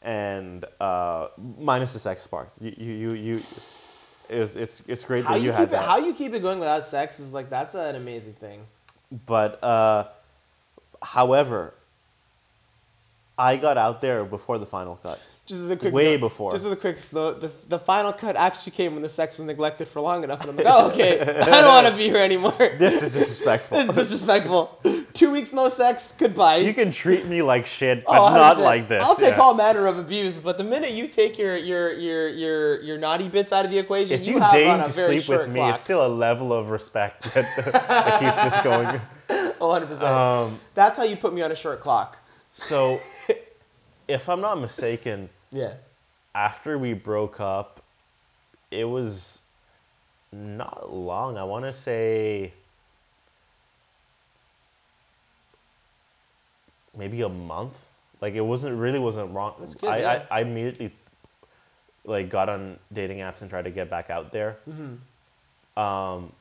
[0.00, 2.50] and uh, minus the sex part.
[2.60, 3.10] You you you.
[3.12, 3.42] you
[4.28, 5.84] it was, it's it's great How that you, you, had it, that.
[5.84, 8.66] how you keep it going without sex is like that's an amazing thing.
[9.26, 10.04] But uh,
[11.02, 11.74] however,
[13.38, 15.20] I got out there before the final cut.
[15.46, 16.50] Just as a quick Way note- before.
[16.52, 19.46] Just as a quick note, the, the final cut actually came when the sex was
[19.46, 22.16] neglected for long enough, and I'm like, oh okay, I don't want to be here
[22.18, 22.56] anymore.
[22.78, 23.78] This is disrespectful.
[23.78, 24.80] This is disrespectful.
[25.14, 26.56] Two weeks no sex, goodbye.
[26.56, 29.04] you can treat me like shit, but Oh, not like this.
[29.04, 29.40] I'll take yeah.
[29.40, 33.28] all manner of abuse, but the minute you take your your your your your naughty
[33.28, 35.48] bits out of the equation, If you, have deign on a to very sleep with
[35.48, 35.74] me, clock.
[35.74, 39.00] it's still a level of respect that, that keeps this going.
[39.60, 40.02] 100%.
[40.02, 42.18] Um, That's how you put me on a short clock.
[42.50, 43.00] so,
[44.08, 45.74] if I'm not mistaken, Yeah.
[46.34, 47.82] after we broke up,
[48.70, 49.38] it was
[50.32, 51.38] not long.
[51.38, 52.52] I want to say
[56.96, 57.84] maybe a month.
[58.20, 59.54] Like it wasn't really wasn't wrong.
[59.80, 60.24] Good, I, yeah.
[60.30, 60.92] I, I immediately
[62.04, 64.58] like got on dating apps and tried to get back out there.
[64.68, 65.82] Mm-hmm.
[65.82, 66.32] Um,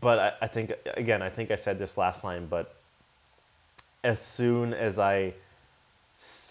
[0.00, 2.74] but I, I think again, I think I said this last line, but
[4.04, 5.34] as soon as I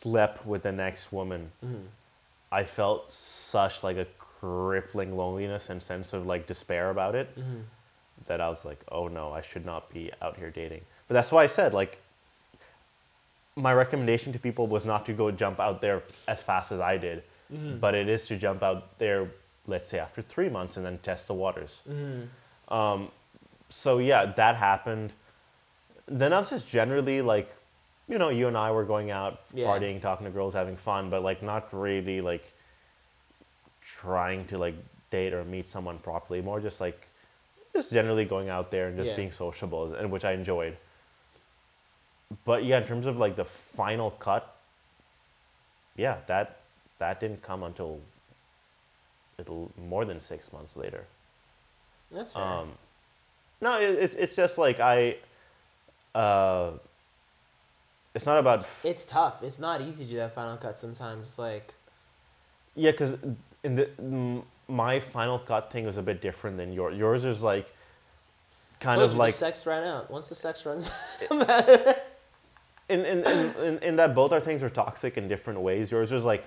[0.05, 1.85] slept with the next woman, Mm-hmm.
[2.51, 7.61] I felt such like a crippling loneliness and sense of like despair about it Mm-hmm.
[8.27, 10.81] that I was like, oh no, I should not be out here dating.
[11.07, 11.97] But that's why I said like
[13.55, 16.97] my recommendation to people was not to go jump out there as fast as I
[16.97, 17.77] did, Mm-hmm.
[17.77, 19.29] but it is to jump out there,
[19.67, 21.81] let's say after three months and then test the waters.
[21.89, 22.73] Mm-hmm.
[22.73, 23.09] Um,
[23.69, 25.13] so yeah, that happened.
[26.07, 27.49] Then I was just generally like,
[28.07, 29.67] you know, you and I were going out, Yeah.
[29.67, 32.53] partying, talking to girls, having fun, but like not really like
[33.81, 34.75] trying to like
[35.09, 36.41] date or meet someone properly.
[36.41, 37.07] More just like,
[37.73, 39.15] just generally going out there and just Yeah.
[39.15, 40.77] being sociable, and which I enjoyed.
[42.43, 44.55] But yeah, in terms of like the final cut,
[45.95, 46.61] yeah, that
[46.99, 48.01] that didn't come until
[49.37, 51.05] little more than six months later.
[52.11, 52.41] That's fair.
[52.41, 52.71] Um,
[53.61, 55.17] no, it, it's it's just like I.
[56.13, 56.71] Uh,
[58.15, 59.43] it's not about it's tough.
[59.43, 61.27] It's not easy to do that final cut sometimes.
[61.27, 61.73] It's like,
[62.75, 63.13] yeah, because
[63.63, 66.97] in the m- my final cut thing was a bit different than yours.
[66.97, 67.71] Yours is like
[68.79, 70.09] kind of like the sex ran out.
[70.09, 70.89] Once the sex runs
[71.29, 71.41] in,
[72.89, 75.91] in, in, in, in that both our things were toxic in different ways.
[75.91, 76.45] Yours was like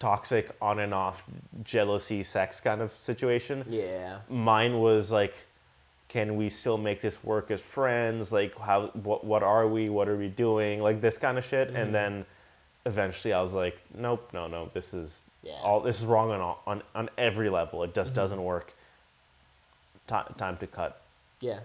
[0.00, 1.22] toxic on and off
[1.62, 3.64] jealousy, sex kind of situation.
[3.68, 4.18] Yeah.
[4.28, 5.34] mine was like
[6.14, 10.08] can we still make this work as friends like how what, what are we what
[10.08, 11.78] are we doing like this kind of shit Mhm.
[11.80, 12.12] and then
[12.86, 15.60] eventually i was like nope no no this is Yeah.
[15.66, 17.76] All this is wrong on all, on on every level.
[17.82, 18.00] It Mm-hmm.
[18.02, 18.66] just doesn't work.
[20.10, 20.92] Ti- time to cut.
[21.48, 21.60] Yeah.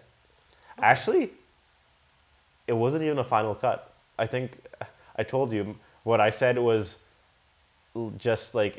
[0.91, 1.23] Actually,
[2.67, 3.79] it wasn't even a final cut.
[4.23, 4.47] I think
[5.21, 5.63] I told you
[6.09, 6.97] what I said was
[8.27, 8.75] just like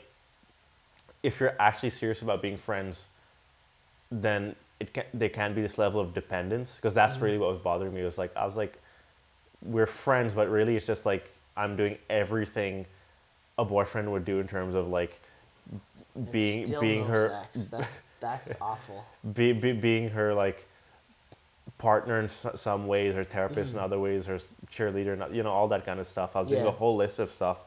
[1.29, 3.09] if you're actually serious about being friends,
[4.27, 7.25] then it can there can be this level of dependence because that's mm-hmm.
[7.25, 8.01] really what was bothering me.
[8.01, 8.79] It was like I was like,
[9.63, 12.87] we're friends, but really it's just like I'm doing everything
[13.59, 15.21] a boyfriend would do in terms of like
[16.33, 17.69] being being no her sex.
[17.71, 19.05] That's that's awful.
[19.33, 20.67] be, be, being her like
[21.79, 23.85] partner in some ways or therapist in mm-hmm.
[23.85, 24.39] other ways or
[24.71, 27.19] cheerleader and you know all that kind of stuff i was doing a whole list
[27.19, 27.65] of stuff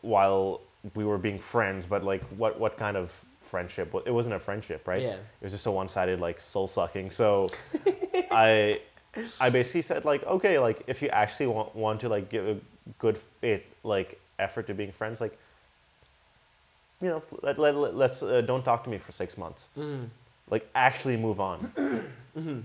[0.00, 0.62] while
[0.94, 3.12] we were being friends but like what what kind of
[3.46, 5.14] friendship it wasn't a friendship right Yeah.
[5.40, 7.48] it was just a one-sided like soul sucking so
[8.30, 8.80] i
[9.40, 12.56] i basically said like okay like if you actually want, want to like give a
[12.98, 15.38] good faith like effort to being friends like
[17.02, 20.08] you know let, let, let, let's uh, don't talk to me for six months Mm.
[20.50, 21.58] like actually move on.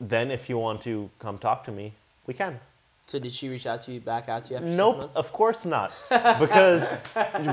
[0.00, 1.92] Then if you want to come talk to me,
[2.26, 2.60] we can.
[3.08, 5.16] So did she reach out to you back out to you after six Nope, months?
[5.16, 5.92] of course not.
[6.38, 6.84] Because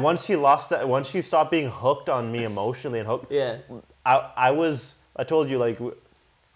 [0.01, 3.59] once she lost that, once she stopped being hooked on me emotionally and hooked, Yeah.
[4.05, 5.79] I, I was, I told you, like,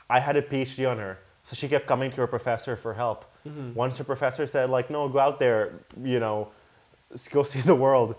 [0.10, 1.18] I had a PhD on her.
[1.44, 3.24] So she kept coming to her professor for help.
[3.48, 3.74] Mm-hmm.
[3.74, 5.72] Once her professor said, like, no, go out there,
[6.04, 6.50] you know,
[7.32, 8.16] go see the world.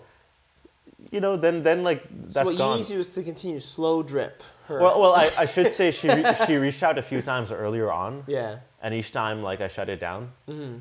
[1.11, 2.71] You know, then, then like, that's so what gone.
[2.71, 4.41] you need to do is to continue slow drip
[4.71, 4.79] her.
[4.79, 7.91] Well, well, I, I should say she re- she reached out a few times earlier
[7.91, 8.57] on, yeah.
[8.81, 10.31] and each time like I shut it down.
[10.47, 10.77] hmm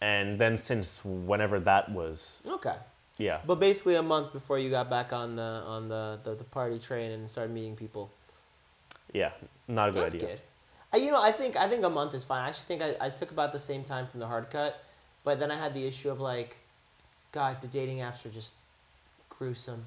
[0.00, 2.76] And then since whenever that was, Okay.
[3.18, 6.44] yeah, But basically a month before you got back on the on the, the, the
[6.44, 8.10] party train and started meeting people.
[9.12, 9.32] yeah,
[9.66, 10.28] not a good That's idea.
[10.28, 10.40] good.
[10.92, 12.42] I, you know, I think I think a month is fine.
[12.44, 14.72] I actually think I, I took about the same time from the hard cut,
[15.24, 16.56] but then I had the issue of like,
[17.32, 18.52] God, the dating apps are just
[19.28, 19.84] gruesome.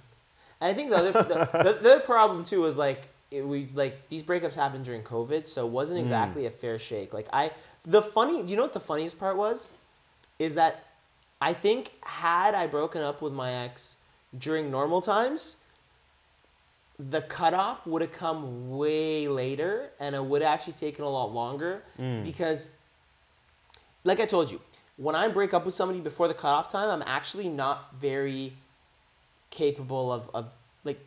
[0.59, 3.69] And I think the other the, the, the other problem too was like it, we
[3.73, 6.03] like these breakups happened during COVID, so it wasn't Mm.
[6.03, 7.13] exactly a fair shake.
[7.13, 7.51] Like I,
[7.85, 9.67] the funny, you know what the funniest part was,
[10.37, 10.83] is that
[11.41, 13.97] I think had I broken up with my ex
[14.37, 15.57] during normal times,
[16.99, 21.33] the cutoff would have come way later and it would have actually taken a lot
[21.33, 22.23] longer Mm.
[22.23, 22.67] because
[24.03, 24.59] like i told you
[24.97, 28.53] when i break up with somebody before the cutoff time i'm actually not very
[29.49, 30.99] capable of, of like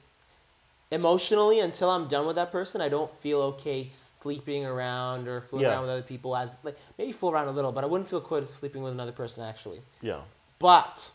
[0.95, 3.89] emotionally until i'm done with that person i don't feel okay
[4.23, 5.73] sleeping around or fooling Yeah.
[5.73, 8.21] around with other people as like maybe fool around a little but i wouldn't feel
[8.21, 10.21] good sleeping with another person actually Yeah.
[10.59, 11.11] but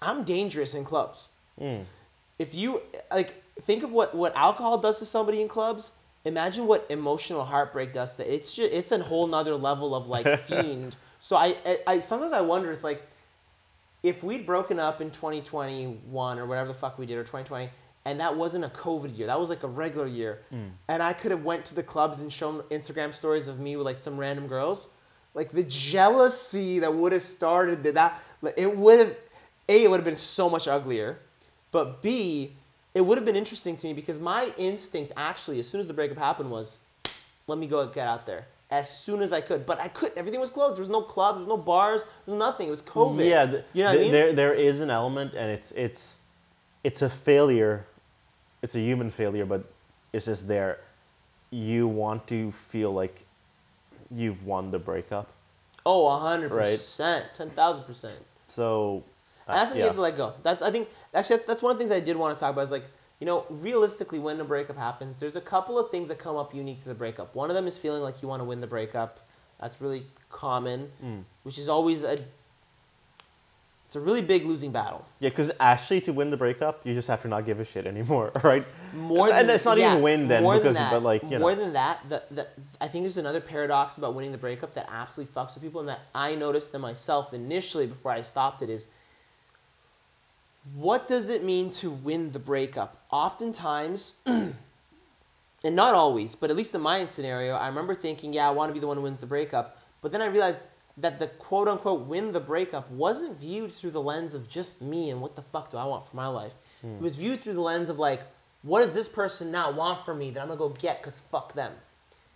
[0.00, 1.28] i'm dangerous in clubs
[1.60, 1.84] Mm.
[2.38, 5.92] if you like think of what what alcohol does to somebody in clubs
[6.26, 10.26] imagine what emotional heartbreak does to it's just it's a whole nother level of like
[10.46, 13.02] fiend so I, I i sometimes i wonder it's like
[14.02, 17.70] if we'd broken up in 2021 or whatever the fuck we did or 2020
[18.06, 19.26] and that wasn't a covid year.
[19.26, 20.40] That was like a regular year.
[20.54, 20.70] Mm.
[20.88, 23.84] And i could have went to the clubs and shown instagram stories of me with
[23.84, 24.88] like some random girls.
[25.34, 28.22] Like the jealousy that would have started that,
[28.56, 29.16] it would have
[29.68, 31.18] a it would have been so much uglier
[31.72, 32.54] but b
[32.94, 35.92] it would have been interesting to me because my instinct actually as soon as the
[35.92, 36.78] breakup happened was
[37.48, 39.66] let me go get out there as soon as i could.
[39.66, 40.18] But i couldn't.
[40.18, 40.76] Everything was closed.
[40.76, 41.38] There was no clubs.
[41.38, 42.02] There was no bars.
[42.02, 42.68] There was nothing.
[42.68, 43.28] It was covid.
[43.28, 44.12] Yeah, th- you know what i mean?
[44.12, 46.16] there there is an element, and it's it's
[46.84, 47.86] it's a failure.
[48.66, 49.62] It's a human failure, but
[50.12, 50.80] it's just there.
[51.50, 53.24] You want to feel like
[54.10, 55.28] you've won the breakup,
[55.84, 56.76] oh 100% Right.
[56.76, 58.10] 10000%
[58.48, 59.04] so
[59.46, 59.86] uh, that's something you yeah.
[59.86, 60.34] have to let go.
[60.42, 62.52] That's I think actually that's, that's one of the things I did want to talk
[62.54, 62.62] about.
[62.62, 62.86] Is like
[63.20, 66.52] you know realistically when a breakup happens, there's a couple of things that come up
[66.52, 67.36] unique to the breakup.
[67.36, 69.20] One of them is feeling like you want to win the breakup.
[69.60, 71.22] That's really common, Mm.
[71.44, 72.18] which is always a
[73.86, 75.04] it's a really big losing battle.
[75.20, 77.86] Yeah, because actually, to win the breakup, you just have to not give a shit
[77.86, 78.66] anymore, right?
[78.92, 81.54] More And than it's not yeah, even win then, because- that, but, like, you more
[81.54, 81.62] know.
[81.62, 82.48] than that, the, the,
[82.80, 85.88] I think there's another paradox about winning the breakup that absolutely fucks with people, and
[85.88, 88.88] that I noticed in myself initially before I stopped it is
[90.74, 93.00] what does it mean to win the breakup?
[93.12, 94.56] Oftentimes, and
[95.64, 98.74] not always, but at least in my scenario, I remember thinking, yeah, I want to
[98.74, 99.78] be the one who wins the breakup.
[100.02, 100.60] But then I realized
[100.96, 105.10] that the quote unquote win the breakup wasn't viewed through the lens of just me
[105.10, 106.52] and what the fuck do I want for my life.
[106.82, 108.22] It was viewed through the lens of like,
[108.62, 111.52] what does this person not want from me that I'm gonna go get because fuck
[111.54, 111.72] them?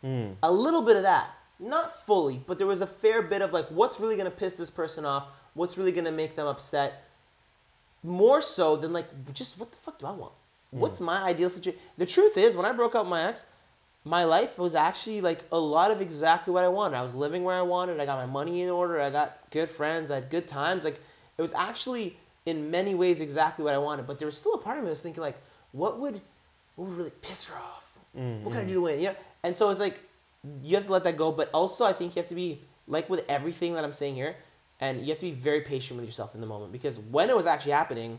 [0.04, 0.34] Mm.
[0.42, 1.30] A little bit of that.
[1.58, 4.70] Not fully, but there was a fair bit of like, what's really gonna piss this
[4.70, 5.28] person off?
[5.54, 7.04] What's really gonna make them upset?
[8.02, 10.32] More so than like, just what the fuck do I want?
[10.70, 11.80] What's my ideal situation?
[11.98, 13.44] The truth is, when I broke up with my ex,
[14.04, 16.96] my life was actually like a lot of exactly what I wanted.
[16.96, 18.00] I was living where I wanted.
[18.00, 19.00] I got my money in order.
[19.00, 20.10] I got good friends.
[20.10, 20.84] I had good times.
[20.84, 21.00] Like
[21.36, 24.58] it was actually in many ways exactly what I wanted, but there was still a
[24.58, 25.38] part of me that was thinking like,
[25.72, 26.20] what would,
[26.76, 27.80] what would really piss her off?
[28.12, 28.68] What can I mm-hmm.
[28.68, 29.00] do to win?
[29.00, 30.00] Yeah, and so it's like
[30.62, 33.08] you have to let that go, but also I think you have to be like
[33.08, 34.34] with everything that I'm saying here,
[34.80, 37.36] and you have to be very patient with yourself in the moment because when it
[37.36, 38.18] was actually happening,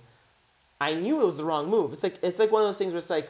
[0.80, 1.92] I knew it was the wrong move.
[1.92, 3.30] It's like it's like one of those things where it's like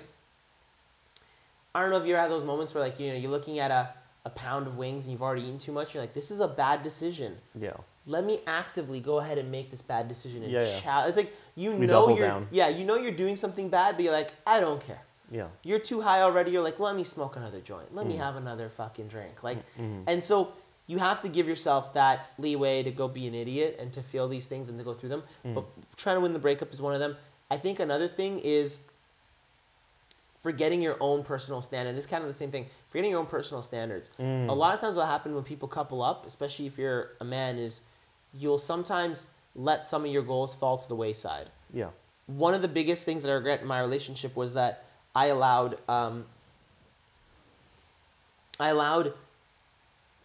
[1.73, 3.59] I don't know if you ever had those moments where like you know you're looking
[3.59, 3.89] at a,
[4.25, 5.93] a pound of wings and you've already eaten too much.
[5.93, 7.37] You're like, this is a bad decision.
[7.59, 7.73] Yeah.
[8.05, 11.05] Let me actively go ahead and make this bad decision and Yeah, yeah.
[11.07, 12.47] It's like you We know you're down.
[12.51, 15.01] yeah you know you're doing something bad, but you're like I don't care.
[15.31, 15.47] Yeah.
[15.63, 16.51] You're too high already.
[16.51, 17.95] You're like, let me smoke another joint.
[17.95, 18.19] Let me Mm.
[18.19, 19.43] have another fucking drink.
[19.43, 20.03] Like, Mhm.
[20.07, 20.51] and so
[20.87, 24.27] you have to give yourself that leeway to go be an idiot and to feel
[24.27, 25.23] these things and to go through them.
[25.45, 25.53] Mm.
[25.55, 25.63] But
[25.95, 27.15] trying to win the breakup is one of them.
[27.49, 28.77] I think another thing is
[30.43, 31.95] forgetting your own personal standard.
[31.95, 32.65] This is kind of the same thing.
[32.89, 34.09] Forgetting your own personal standards.
[34.19, 34.49] Mm.
[34.49, 37.57] A lot of times, what happens when people couple up, especially if you're a man,
[37.57, 37.81] is
[38.33, 41.89] you'll sometimes let some of your goals fall to the wayside Yeah.
[42.27, 45.77] one of the biggest things that I regret in my relationship was that I allowed
[45.89, 46.25] um,
[48.59, 49.13] I allowed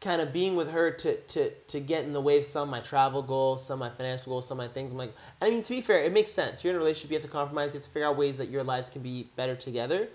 [0.07, 2.69] kind of being with her to, to, to get in the way of some of
[2.69, 4.92] my travel goals, some of my financial goals, some of my things.
[4.92, 6.62] I'm like, I mean, to be fair, it makes sense.
[6.62, 8.49] You're in a relationship, you have to compromise, you have to figure out ways that
[8.49, 10.09] your lives can be better together.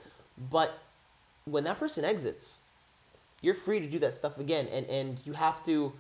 [0.49, 0.79] But
[1.43, 2.59] when that person exits,
[3.41, 4.67] you're free to do that stuff again.
[4.71, 5.91] And, and you have to,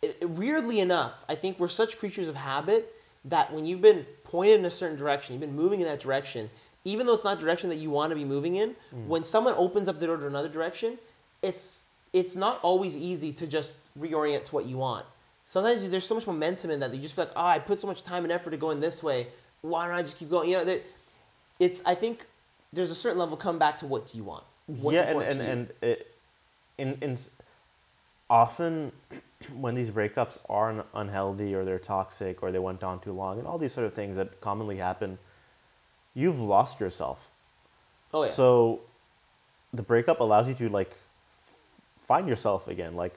[0.00, 4.06] it, it- weirdly enough, I think we're such creatures of habit that when you've been
[4.22, 6.48] pointed in a certain direction, you've been moving in that direction,
[6.84, 9.06] even though it's not the direction that you want to be moving in, mm.
[9.08, 10.96] when someone opens up the door to another direction,
[11.42, 15.06] it's it's not always easy to just reorient to what you want.
[15.44, 17.80] Sometimes there's so much momentum in that that you just feel like, oh, I put
[17.80, 19.28] so much time and effort to go in this way.
[19.62, 20.50] Why don't I just keep going?
[20.50, 20.80] You know,
[21.58, 22.26] it's I think
[22.72, 24.44] there's a certain level come back to what do you want.
[24.66, 26.14] What's yeah, and and, and it,
[26.76, 27.18] in in
[28.30, 28.92] often
[29.58, 33.46] when these breakups are unhealthy or they're toxic or they went on too long and
[33.46, 35.18] all these sort of things that commonly happen,
[36.14, 37.30] you've lost yourself.
[38.12, 38.80] oh yeah, So
[39.72, 40.94] the breakup allows you to like
[42.08, 42.96] find yourself again.
[42.96, 43.14] Like,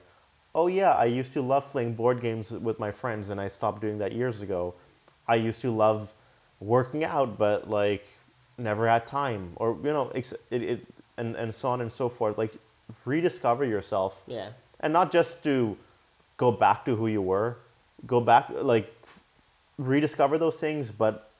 [0.54, 3.80] oh yeah, I used to love playing board games with my friends and I stopped
[3.80, 4.74] doing that years ago.
[5.26, 6.12] I used to love
[6.60, 8.06] working out, but like
[8.58, 12.36] never had time or you know, it, it and and so on and so forth.
[12.36, 12.54] Like
[13.06, 14.50] rediscover yourself yeah,
[14.80, 15.76] and not just to
[16.36, 17.56] go back to who you were,
[18.06, 19.22] go back like f-
[19.78, 21.31] rediscover those things, but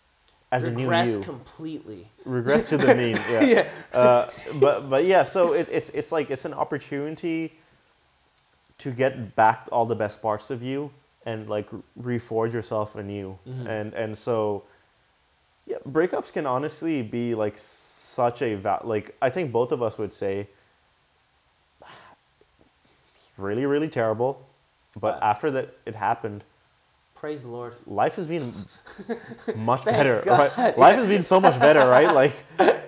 [0.53, 2.09] as regress a new you completely.
[2.25, 3.17] regress to the mean.
[3.31, 3.41] Yeah.
[3.43, 3.69] Yeah.
[3.93, 7.53] Uh, but but yeah, so it, it's it's like it's an opportunity
[8.79, 10.91] to get back all the best parts of you
[11.27, 11.69] and like
[12.01, 13.39] reforge yourself anew.
[13.49, 13.67] Mhm.
[13.67, 14.63] And and so
[15.67, 19.97] yeah, breakups can honestly be like such a va- like I think both of us
[19.99, 20.49] would say
[21.81, 24.47] it's really really terrible.
[25.01, 25.31] But Yeah.
[25.31, 26.45] after that it happened,
[27.23, 27.75] Praise the Lord.
[27.87, 28.53] life has been
[29.55, 30.23] much better.
[30.25, 30.51] God.
[30.59, 30.77] Right?
[30.77, 32.13] Life has been so much better, right?
[32.23, 32.35] Like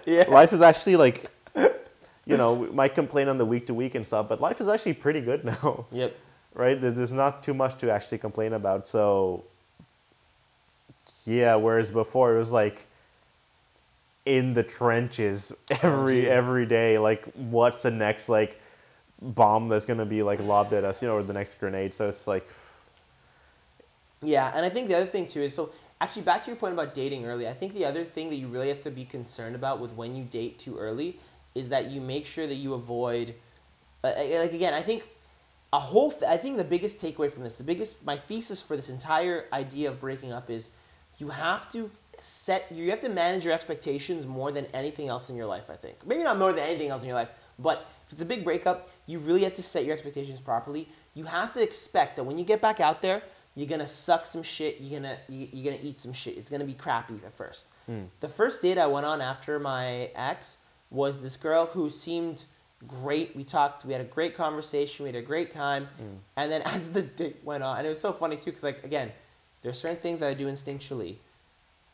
[0.05, 0.25] Yeah.
[0.29, 1.31] life is actually like
[2.27, 4.67] you know we might complain on the week to week and stuff but life is
[4.67, 6.17] actually pretty good now Yep.
[6.55, 9.45] right there's not too much to actually complain about so
[11.27, 12.87] yeah whereas before it was like
[14.27, 18.61] in the trenches every every day like what's the next like
[19.23, 22.09] bomb that's gonna be like lobbed at us you know or the next grenade so
[22.09, 22.47] it's like
[24.25, 26.73] Yeah, and I think the other thing too is so actually back to your point
[26.73, 27.49] about dating early.
[27.49, 30.15] I think the other thing that you really have to be concerned about with when
[30.17, 31.19] you date too early
[31.55, 33.35] is that you make sure that you avoid
[34.05, 35.03] uh, uh, like again, I think
[35.73, 38.77] a whole th- I think the biggest takeaway from this, the biggest my thesis for
[38.77, 40.69] this entire idea of breaking up is
[41.19, 45.37] you have to set you have to manage your expectations more than anything else in
[45.37, 46.07] your life, I think.
[46.07, 48.91] Maybe not more than anything else in your life, but if it's a big breakup,
[49.07, 50.89] you really have to set your expectations properly.
[51.15, 53.23] You have to expect that when you get back out there,
[53.55, 54.79] you're gonna suck some shit.
[54.81, 56.37] You're gonna you, you're gonna eat some shit.
[56.37, 57.67] It's gonna be crappy at first.
[57.87, 58.05] Hmm.
[58.21, 60.57] The first date I went on after my ex
[60.91, 62.43] was this girl who seemed
[62.87, 63.35] great.
[63.37, 63.85] We talked.
[63.85, 65.05] We had a great conversation.
[65.05, 65.89] We had a great time.
[65.99, 66.17] Hmm.
[66.37, 68.83] And then as the date went on, and it was so funny too, because like
[68.85, 69.13] again,
[69.63, 71.17] there's certain things that I do instinctually.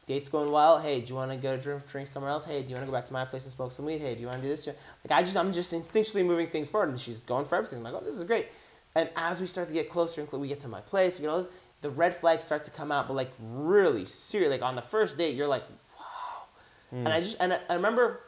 [0.07, 0.81] Date's going well.
[0.81, 2.44] Hey, do you want to go drink, drink somewhere else?
[2.44, 4.01] Hey, do you want to go back to my place and smoke some weed?
[4.01, 4.66] Hey, do you want to do this?
[4.66, 4.77] Like
[5.11, 7.79] I just, I'm just instinctually moving things forward, and she's going for everything.
[7.79, 8.48] I'm like, oh, this is great.
[8.94, 11.30] And as we start to get closer and we get to my place, we get
[11.30, 14.50] all this, the red flags start to come out, but like really serious.
[14.50, 15.64] Like on the first date, you're like,
[15.98, 16.44] wow.
[16.90, 17.12] And hmm.
[17.12, 18.20] I just, and I, I remember,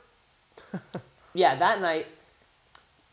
[1.34, 2.06] yeah, that night,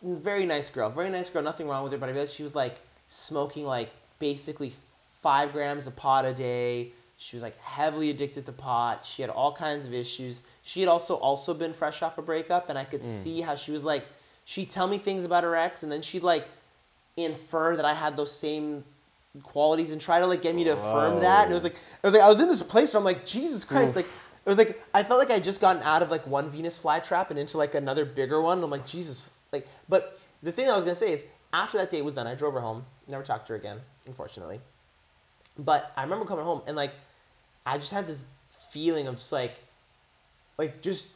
[0.01, 2.55] very nice girl, very nice girl, nothing wrong with her, but I realized she was
[2.55, 2.77] like
[3.09, 3.89] smoking like
[4.19, 4.73] basically
[5.21, 6.91] five grams of pot a day.
[7.17, 9.05] She was like heavily addicted to pot.
[9.05, 10.41] She had all kinds of issues.
[10.63, 13.23] She had also also been fresh off a breakup, and I could hmm.
[13.23, 14.05] see how she was like,
[14.45, 16.47] she'd tell me things about her ex, and then she'd like
[17.26, 18.84] infer that I had those same
[19.43, 21.43] qualities and try to like get me to oh, affirm that.
[21.43, 23.26] And it was like it was like I was in this place where I'm like
[23.26, 26.26] Jesus Christ, like it was like I felt like I just gotten out of like
[26.28, 28.57] one Venus flytrap and into like another bigger one.
[28.57, 29.67] And I'm like Jesus, like.
[29.88, 32.53] But the thing I was gonna say is after that date was done, I drove
[32.53, 32.86] her home.
[33.07, 34.59] Never talked to her again, unfortunately.
[35.57, 36.93] But I remember coming home and like
[37.65, 38.24] I just had this
[38.72, 39.55] feeling of just like
[40.57, 41.09] like just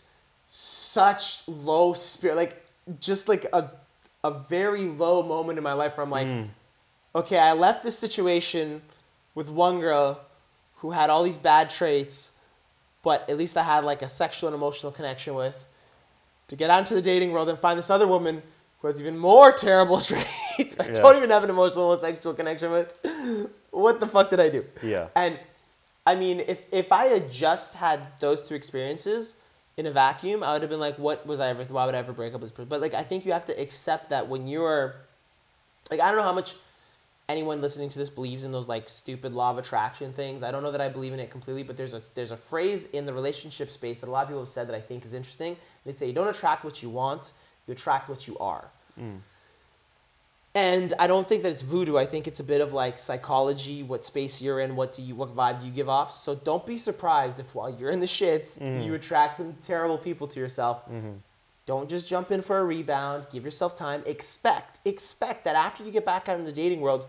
[0.50, 2.64] such low spirit like
[3.00, 3.72] just like a
[4.24, 6.48] a very low moment in my life where I'm like mm.
[7.16, 8.82] okay, I left this situation
[9.36, 10.20] with one girl
[10.78, 12.32] who had all these bad traits,
[13.04, 15.56] but at least I had like a sexual and emotional connection with.
[16.50, 18.44] To get out into the dating world and find this other woman
[18.80, 20.94] who has even more terrible traits, I Yeah.
[21.02, 22.94] don't even have an emotional or sexual connection with.
[23.72, 24.66] What the fuck did I do?
[24.84, 25.08] Yeah.
[25.16, 25.40] And
[26.06, 29.36] I mean, if if I had just had those two experiences
[29.78, 31.64] in a vacuum, I would have been like, what was I ever?
[31.64, 32.70] Why would I ever break up with this person?
[32.70, 34.96] But like, I think you have to accept that when you're
[35.90, 36.56] like, I don't know how much
[37.30, 40.44] anyone listening to this believes in those like stupid law of attraction things.
[40.44, 42.88] I don't know that I believe in it completely, but there's a there's a phrase
[42.92, 45.14] in the relationship space that a lot of people have said that I think is
[45.14, 45.56] interesting.
[45.86, 47.32] They say you don't attract what you want,
[47.68, 48.66] you attract what you are.
[49.00, 49.20] Mm.
[50.56, 51.98] And I don't think that it's voodoo.
[51.98, 55.16] I think it's a bit of like psychology, what space you're in, what do you
[55.16, 56.14] what vibe do you give off.
[56.14, 58.84] So don't be surprised if while you're in the shits, mm-hmm.
[58.84, 60.86] you attract some terrible people to yourself.
[60.86, 61.14] Mm-hmm.
[61.66, 63.26] Don't just jump in for a rebound.
[63.32, 64.04] Give yourself time.
[64.06, 67.08] Expect expect that after you get back out in the dating world,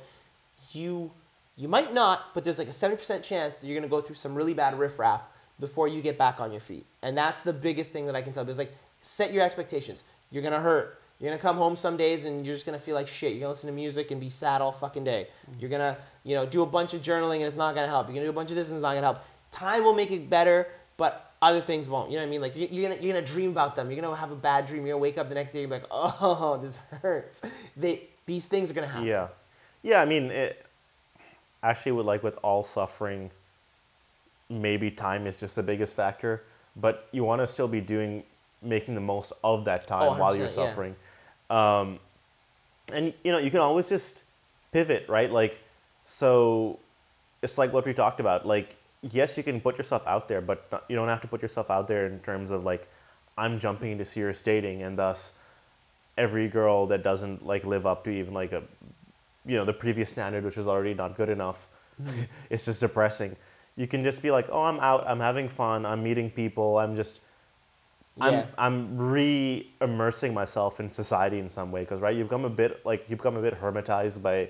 [0.72, 1.10] you
[1.56, 4.34] you might not, but there's like a 70% chance that you're gonna go through some
[4.34, 5.20] really bad riffraff
[5.60, 6.86] before you get back on your feet.
[7.02, 8.44] And that's the biggest thing that I can tell.
[8.44, 10.02] There's like set your expectations.
[10.30, 10.98] You're gonna hurt.
[11.20, 13.32] You're gonna come home some days and you're just gonna feel like shit.
[13.32, 15.28] You're gonna listen to music and be sad all fucking day.
[15.50, 15.60] Mm-hmm.
[15.60, 18.08] You're gonna, you know, do a bunch of journaling and it's not gonna help.
[18.08, 19.20] You're gonna do a bunch of this and it's not gonna help.
[19.52, 22.10] Time will make it better, but other things won't.
[22.10, 22.40] You know what I mean?
[22.40, 23.90] Like you- you're gonna you're gonna dream about them.
[23.90, 24.84] You're gonna have a bad dream.
[24.86, 27.40] You're gonna wake up the next day and be like, oh, this hurts.
[27.76, 29.06] They these things are gonna happen.
[29.06, 29.28] Yeah,
[29.82, 30.00] yeah.
[30.00, 30.64] I mean, it,
[31.62, 33.30] actually, with like with all suffering,
[34.48, 36.42] maybe time is just the biggest factor.
[36.76, 38.24] But you want to still be doing,
[38.64, 40.68] making the most of that time Oh, while you're 100%, yeah.
[40.68, 40.96] suffering.
[41.50, 41.98] Um,
[42.92, 44.22] and you know, you can always just
[44.72, 45.30] pivot, right?
[45.30, 45.60] Like,
[46.04, 46.78] so
[47.42, 48.46] it's like what we talked about.
[48.46, 51.42] Like, yes, you can put yourself out there, but not, you don't have to put
[51.42, 52.88] yourself out there in terms of like,
[53.36, 55.32] I'm jumping into serious dating, and thus
[56.16, 58.62] every girl that doesn't like live up to even like a
[59.44, 61.66] you know the previous standard which is already not good enough
[62.50, 63.34] it's just depressing
[63.76, 66.94] you can just be like oh i'm out i'm having fun i'm meeting people i'm
[66.94, 67.18] just
[68.20, 68.46] i'm Yeah.
[68.58, 73.04] i'm re-immersing myself in society in some way because right you become a bit like
[73.08, 74.48] you become a bit hermetized by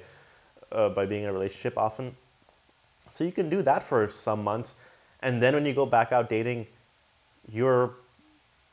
[0.72, 2.14] uh, by being in a relationship often
[3.10, 4.74] so you can do that for some months
[5.20, 6.66] and then when you go back out dating
[7.50, 7.94] you're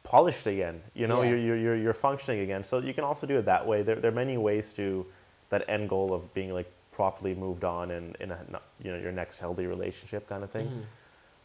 [0.03, 1.29] polished again you know Yeah.
[1.29, 3.95] you're, you're, you're, you're functioning again so you can also do it that way there,
[3.95, 5.05] there are many ways to
[5.49, 8.39] that end goal of being like properly moved on and in a
[8.83, 10.81] you know your next healthy relationship kind of thing Mm-hmm.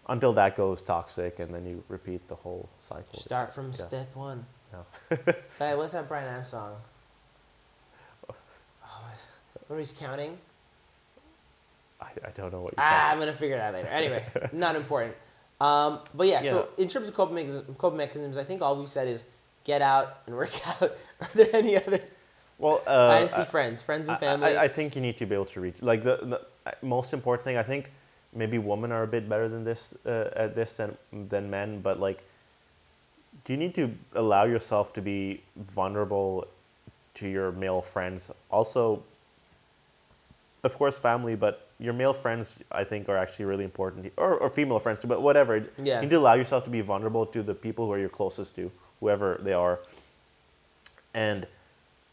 [0.09, 3.87] Until that goes toxic and then you repeat the whole cycle Start from Yeah.
[3.87, 4.47] step one.
[4.73, 5.17] Yeah.
[5.59, 6.77] Say, what's that Bryan Adams song?
[8.31, 8.35] Oh,
[9.69, 10.39] when he's counting.
[12.01, 13.89] I, I don't know what you're Ah, I'm gonna figure it out later.
[13.89, 15.15] Anyway, not important.
[15.61, 18.89] Um, but yeah, so in terms of coping mechanisms, coping mechanisms, I think all we've
[18.91, 19.25] said is
[19.65, 20.83] get out and work out.
[21.21, 22.01] Are there any other?
[22.59, 24.57] well uh, I see friends, friends and I- family.
[24.57, 27.13] I, I think you need to be able to reach like the, the uh, most
[27.15, 27.57] important thing.
[27.57, 27.91] I think
[28.33, 30.97] maybe women are a bit better than this uh, at this than
[31.29, 32.23] than men, but like,
[33.45, 36.47] do you need to allow yourself to be vulnerable
[37.15, 38.31] to your male friends?
[38.51, 39.03] Also,
[40.65, 44.51] of course, family, but your male friends I think are actually really important, or or
[44.51, 45.09] female friends too.
[45.09, 45.97] But whatever, Yeah.
[45.97, 48.55] you need to allow yourself to be vulnerable to the people who are your closest
[48.57, 48.71] to,
[49.01, 49.79] whoever they are,
[51.15, 51.47] and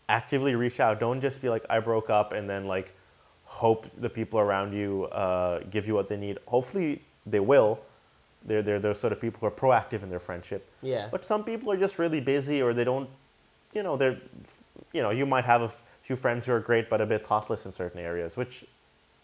[0.09, 0.99] actively reach out.
[0.99, 2.93] Don't just be like, I broke up, and then like
[3.61, 6.37] hope the people around you uh, give you what they need.
[6.47, 7.79] Hopefully, they will.
[8.45, 10.61] They're, they're those sort of people who are proactive in their friendship.
[10.81, 11.07] yeah.
[11.11, 13.07] But some people are just really busy, or they don't,
[13.73, 14.17] you know, they're,
[14.91, 17.65] you know, you might have a few friends who are great, but a bit thoughtless
[17.65, 18.65] in certain areas, which,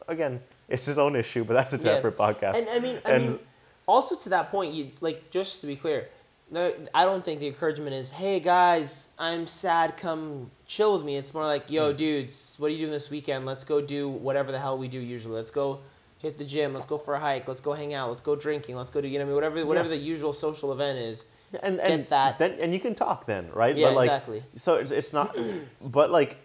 [0.07, 1.83] again, it's his own issue, but that's a Yeah.
[1.95, 2.55] separate podcast.
[2.59, 3.39] And I mean, I And- mean,
[3.87, 6.07] also to that point, you like just to be clear,
[6.51, 9.97] no, I don't think the encouragement is, "Hey guys, I'm sad.
[9.97, 11.73] Come chill with me." It's more like, Hmm.
[11.73, 13.45] "Yo, dudes, what are you doing this weekend?
[13.45, 15.35] Let's go do whatever the hell we do usually.
[15.35, 15.79] Let's go
[16.19, 16.73] hit the gym.
[16.73, 17.47] Let's go for a hike.
[17.47, 18.09] Let's go hang out.
[18.09, 18.75] Let's go drinking.
[18.75, 19.95] Let's go do you know what I mean whatever whatever Yeah.
[19.95, 21.25] the usual social event is."
[21.63, 22.37] and get that.
[22.37, 23.75] then and you can talk then, right?
[23.75, 24.43] Yeah, but like, exactly.
[24.55, 25.35] So it's it's not,
[25.81, 26.37] but like,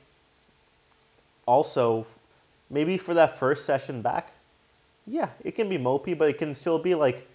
[1.46, 2.06] also,
[2.70, 4.32] maybe for that first session back,
[5.06, 7.28] yeah, it can be mopey, but it can still be like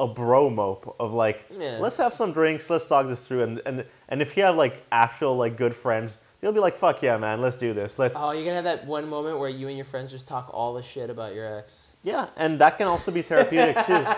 [0.00, 1.78] a bro mope of like, Yeah.
[1.80, 4.82] let's have some drinks, let's talk this through, and and and if you have like
[4.90, 7.98] actual like good friends you'll be like, "Fuck yeah, man, let's do this.
[7.98, 10.48] Let's." Oh, you're gonna have that one moment where you and your friends just talk
[10.54, 11.92] all the shit about your ex.
[12.02, 14.06] Yeah, and that can also be therapeutic too.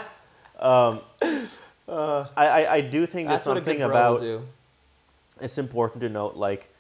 [0.59, 1.01] Um,
[1.89, 4.47] Uh, I, I, I do think there's that's what a something about do.
[5.41, 6.71] it's important to note like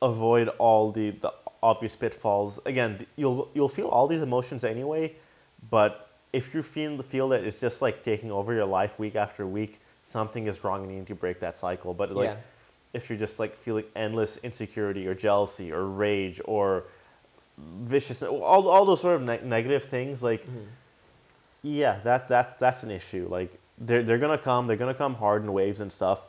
[0.00, 1.32] avoid all the, the
[1.62, 2.60] obvious pitfalls.
[2.64, 5.16] Again, you'll you'll feel all these emotions anyway,
[5.70, 9.46] but if you feel feel that it's just like taking over your life week after
[9.46, 11.92] week, something is wrong and you need to break that cycle.
[11.94, 12.36] But like Yeah.
[12.92, 16.84] if you're just like feeling endless insecurity or jealousy or rage or
[17.82, 20.64] vicious all, all those sort of ne- negative things like Mm-hmm.
[21.62, 25.42] yeah that that's that's an issue like they're, they're gonna come they're gonna come hard
[25.44, 26.22] in waves and stuff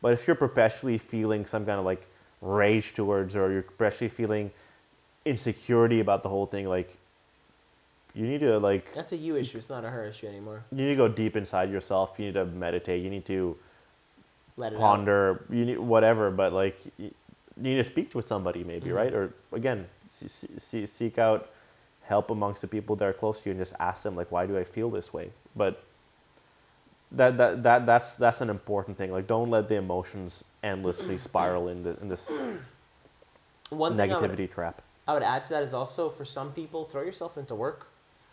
[0.00, 2.06] but if you're perpetually feeling some kind of like
[2.42, 4.52] rage towards or you're perpetually feeling
[5.24, 6.96] insecurity about the whole thing like
[8.14, 9.58] you need to like That's a you issue.
[9.58, 10.60] It's not a her issue anymore.
[10.72, 13.56] you need to go deep inside yourself you need to meditate you need to
[14.56, 14.80] Let it out.
[14.80, 17.10] ponder you need whatever but like you
[17.56, 18.94] need to speak with somebody maybe Mhm.
[18.94, 20.28] right or again see,
[20.58, 21.50] see, seek out
[22.02, 24.46] help amongst the people that are close to you and just ask them like why
[24.46, 25.82] do i feel this way but
[27.12, 31.68] that, that, that that's that's an important thing like don't let the emotions endlessly spiral
[31.68, 32.30] in, the, in this
[33.70, 36.52] One thing I would, negativity trap I would add to that is also for some
[36.52, 37.86] people, throw yourself into work.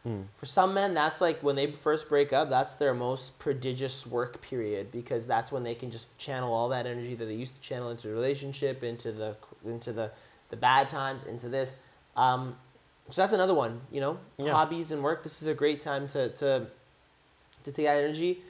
[0.05, 0.21] Hmm.
[0.37, 4.39] For some men, that's like when they first break up, that's their most prodigious work
[4.41, 7.61] period because that's when they can just channel all that energy that they used to
[7.61, 9.35] channel into the relationship, into the
[9.65, 10.11] into the,
[10.51, 11.73] the bad times, into this.
[12.15, 12.55] Um,
[13.09, 14.51] so that's another one, you know, Yeah.
[14.53, 15.23] hobbies and work.
[15.23, 16.67] This is a great time to to
[17.63, 18.43] to take that energy.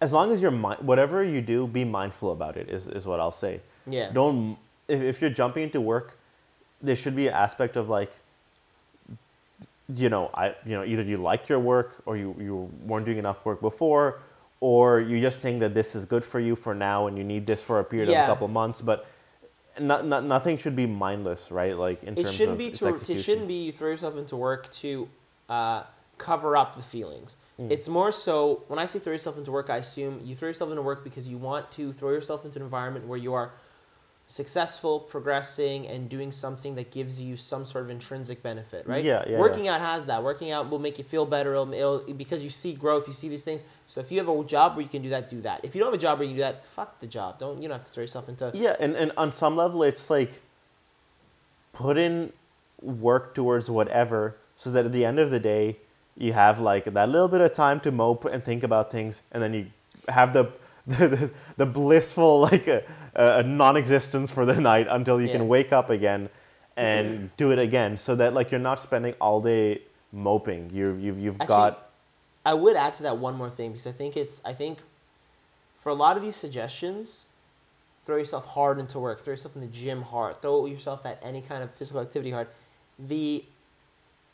[0.00, 3.18] as long as you're mi- whatever you do be mindful about it is, is what
[3.20, 4.10] i'll say Yeah.
[4.12, 4.56] don't
[4.88, 6.18] if, if you're jumping into work
[6.82, 8.12] there should be an aspect of like
[9.94, 13.18] you know i you know either you like your work or you, you weren't doing
[13.18, 14.20] enough work before
[14.60, 17.46] or you just think that this is good for you for now and you need
[17.46, 19.06] this for a period of a couple months but
[19.78, 21.76] not, not, nothing should be mindless right?
[21.76, 24.34] Like in it terms shouldn't of be to, it shouldn't be you throw yourself into
[24.34, 25.06] work to
[25.48, 25.82] uh,
[26.18, 27.36] cover up the feelings.
[27.60, 27.70] Mm.
[27.70, 30.68] it's more so when i say throw yourself into work i assume you throw yourself
[30.68, 33.52] into work because you want to throw yourself into an environment where you are
[34.28, 39.04] successful progressing and doing something that gives you some sort of intrinsic benefit right?
[39.04, 40.22] Yeah, yeah, working out has that.
[40.22, 41.52] Working out will make you feel better.
[41.54, 43.62] It'll, it'll, because you see growth you see these things.
[43.86, 45.64] So if you have a job where you can do that do that.
[45.64, 47.38] If you don't have a job where you do that fuck the job.
[47.38, 50.10] Don't you don't have to throw yourself into Yeah, and, and on some level, it's
[50.10, 50.42] like
[51.72, 52.32] put in
[52.82, 55.76] work towards whatever, so that at the end of the day,
[56.18, 59.42] you have like that little bit of time to mope and think about things, and
[59.42, 59.66] then you
[60.08, 60.50] have the
[60.98, 62.84] the, the blissful like a,
[63.14, 65.32] a non-existence for the night until you Yeah.
[65.32, 66.28] can wake up again
[66.76, 69.82] and do it again, so that like you're not spending all day
[70.12, 70.70] moping.
[70.72, 71.90] You you've you've Actually, got
[72.44, 74.78] I would add to that one more thing because I think it's I think
[75.74, 77.26] for a lot of these suggestions,
[78.04, 81.40] throw yourself hard into work, throw yourself in the gym hard, throw yourself at any
[81.40, 82.48] kind of physical activity hard.
[82.98, 83.44] The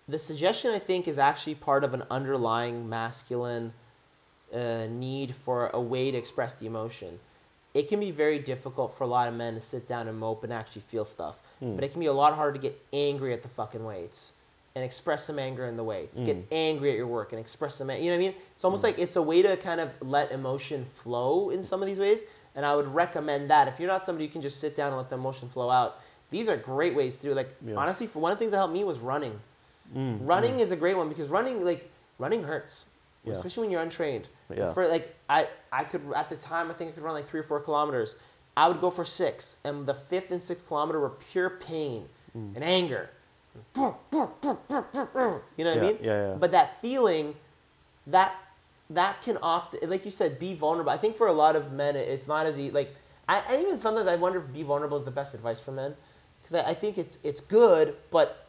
[0.08, 3.72] the suggestion I think is actually part of an underlying masculine
[4.54, 7.18] uh, need for a way to express the emotion.
[7.74, 10.44] It can be very difficult for a lot of men to sit down and mope
[10.44, 11.74] and actually feel stuff, Hmm.
[11.74, 14.32] but it can be a lot harder to get angry at the fucking weights
[14.74, 16.18] and express some anger in the weights.
[16.20, 16.44] Get Mm.
[16.52, 18.34] angry at your work and express some, you know what I mean?
[18.56, 21.86] It's almost like it's a way to kind of let emotion flow in some of
[21.88, 22.22] these ways.
[22.54, 24.96] And I would recommend that if you're not somebody who can just sit down and
[24.98, 26.00] let the emotion flow out,
[26.30, 27.32] these are great ways to do.
[27.32, 27.34] it.
[27.36, 27.76] Like Yeah.
[27.76, 29.40] honestly, for one of the things that helped me was running.
[29.94, 32.86] mm, Running is a great one because running, like running hurts,
[33.24, 33.32] Yeah.
[33.34, 34.26] especially when you're untrained.
[34.54, 34.72] Yeah.
[34.74, 37.40] For like I, I could at the time I think I could run like three
[37.40, 38.16] or four kilometers.
[38.56, 42.54] I would go for six, and the fifth and sixth kilometer were pure pain Mm.
[42.56, 43.10] and anger.
[43.76, 45.98] You know what Yeah, I mean?
[46.02, 46.34] yeah, yeah.
[46.38, 47.34] But that feeling,
[48.06, 48.34] that
[48.90, 50.90] that can often, like you said, be vulnerable.
[50.90, 52.70] I think for a lot of men, it's not as easy.
[52.70, 52.94] Like
[53.28, 55.94] I, I even sometimes I wonder if be vulnerable is the best advice for men,
[56.42, 58.41] because I, I think it's it's good, but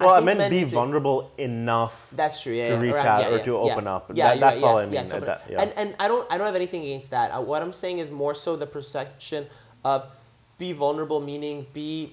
[0.00, 2.10] well, I, think meant be to- vulnerable enough.
[2.10, 2.54] That's true.
[2.54, 4.10] Yeah, to reach right, out yeah, or yeah, to open up.
[4.14, 5.26] Yeah, That- that's right, all I mean, yeah, that- totally.
[5.26, 5.62] that- yeah.
[5.62, 7.30] And and I don't I don't have anything against that.
[7.30, 9.46] Uh, what I'm saying is more so the perception
[9.84, 10.06] of
[10.58, 12.12] be vulnerable, meaning be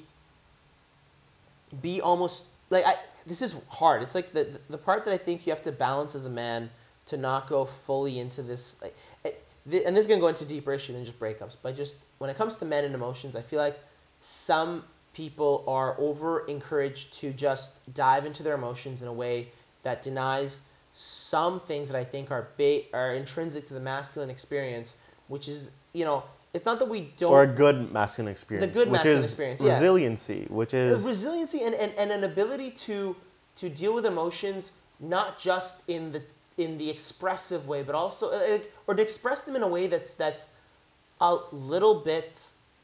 [1.82, 2.96] be almost like I.
[3.26, 4.02] This is hard.
[4.02, 6.70] It's like the the part that I think you have to balance as a man
[7.08, 8.96] to not go fully into this like.
[9.24, 9.44] it-
[9.86, 12.38] And this is gonna go into deeper issue than just breakups, but just when it
[12.38, 13.78] comes to men and emotions, I feel like
[14.20, 19.50] some people are over encouraged to just dive into their emotions in a way
[19.84, 20.62] that denies
[20.94, 24.96] some things that I think are ba- are intrinsic to the masculine experience,
[25.28, 28.74] which is you know it's not that we don't or a good masculine experience, the
[28.74, 29.74] good which masculine is experience, yeah.
[29.74, 33.16] resiliency, which is resiliency and, and, and an ability to
[33.58, 36.22] to deal with emotions not just in the
[36.58, 40.14] in the expressive way, but also uh, or to express them in a way that's
[40.14, 40.48] that's
[41.22, 42.40] a little bit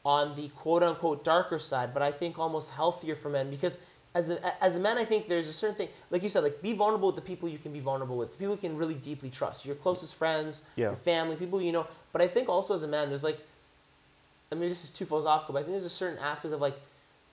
[0.06, 3.76] on the quote unquote darker side, but I think almost healthier for men because
[4.14, 6.62] as a, as a man, I think there's a certain thing, like you said, like
[6.62, 9.30] be vulnerable with the people you can be vulnerable with, people you can really deeply
[9.30, 10.90] trust, your closest friends, Yeah.
[10.90, 11.88] your family, people you know.
[12.12, 13.40] But I think also as a man, there's like,
[14.52, 16.78] I mean, this is too philosophical, but I think there's a certain aspect of like,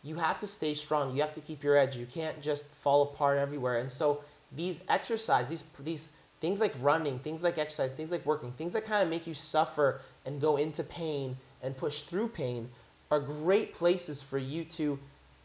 [0.02, 1.16] you have to stay strong.
[1.16, 1.96] You have to keep your edge.
[1.96, 3.78] You can't just fall apart everywhere.
[3.78, 4.22] And so
[4.52, 6.10] these exercise, these these
[6.42, 9.36] things like running, things like exercise, things like working, things that kind of make you
[9.36, 12.70] suffer and go into pain and push through pain
[13.10, 15.00] are great places for you to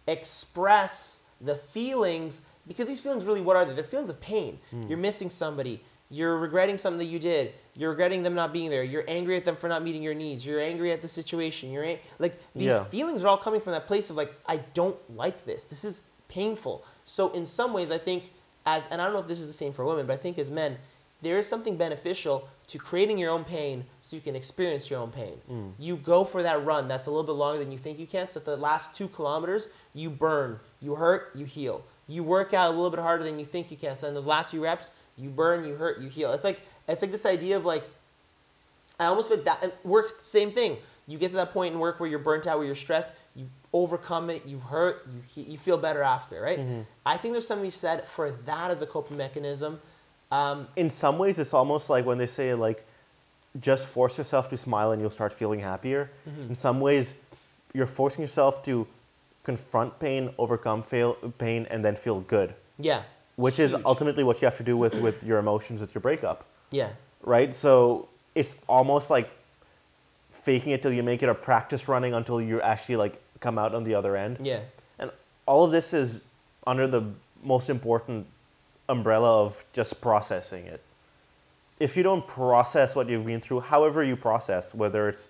[0.07, 3.73] express the feelings because these feelings really what are they?
[3.75, 4.59] They're feelings of pain.
[4.71, 4.89] Hmm.
[4.89, 5.83] You're missing somebody.
[6.11, 7.53] You're regretting something that you did.
[7.75, 8.83] You're regretting them not being there.
[8.83, 10.45] You're angry at them for not meeting your needs.
[10.45, 11.71] You're angry at the situation.
[11.71, 12.85] You're ang- like these Yeah.
[12.85, 15.65] feelings are all coming from that place of like I don't like this.
[15.65, 16.85] This is painful.
[17.05, 18.25] So in some ways, I think
[18.67, 20.39] as and I don't know if this is the same for women, but I think
[20.39, 20.77] as men,
[21.23, 25.11] there is something beneficial to creating your own pain so you can experience your own
[25.11, 25.35] pain.
[25.51, 25.73] Mm.
[25.79, 28.29] You go for that run that's a little bit longer than you think you can.
[28.29, 31.83] So the last two kilometers, you burn, you hurt, you heal.
[32.07, 33.97] You work out a little bit harder than you think you can.
[33.97, 36.33] So in those last few reps, you burn, you hurt, you heal.
[36.33, 37.85] It's like it's like this idea of like
[39.01, 40.77] I almost feel that it works the same thing.
[41.07, 43.49] You get to that point in work where you're burnt out, where you're stressed, you
[43.73, 46.59] overcome it, you hurt, you you feel better after, right?
[46.59, 46.83] Mm-hmm.
[47.05, 49.81] I think there's something to be said for that as a coping mechanism.
[50.31, 52.85] Um, In some ways, it's almost like when they say like,
[53.61, 56.11] just force yourself to smile and you'll start feeling happier.
[56.29, 56.49] Mm-hmm.
[56.51, 57.15] In some ways,
[57.75, 58.87] you're forcing yourself to
[59.43, 63.03] confront pain, overcome fail, pain, and then feel good, yeah,
[63.37, 66.45] which is ultimately what you have to do with with your emotions with your breakup.
[66.71, 66.91] yeah,
[67.23, 67.55] right?
[67.55, 69.31] So it's almost like
[70.33, 73.75] faking it till you make it a practice running until you actually like come out
[73.75, 74.37] on the other end.
[74.43, 74.61] yeah,
[74.99, 75.11] And
[75.47, 76.21] all of this is
[76.67, 77.03] under the
[77.43, 78.27] most important
[78.89, 80.83] umbrella of just processing it.
[81.79, 85.29] If you don't process what you've been through, however you process, whether it's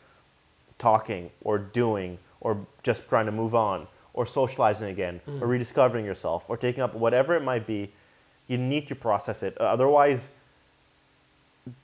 [0.78, 5.48] talking or doing or just trying to move on or socializing again or mm.
[5.48, 7.90] rediscovering yourself or taking up whatever it might be,
[8.46, 9.56] you need to process it.
[9.58, 10.30] Otherwise,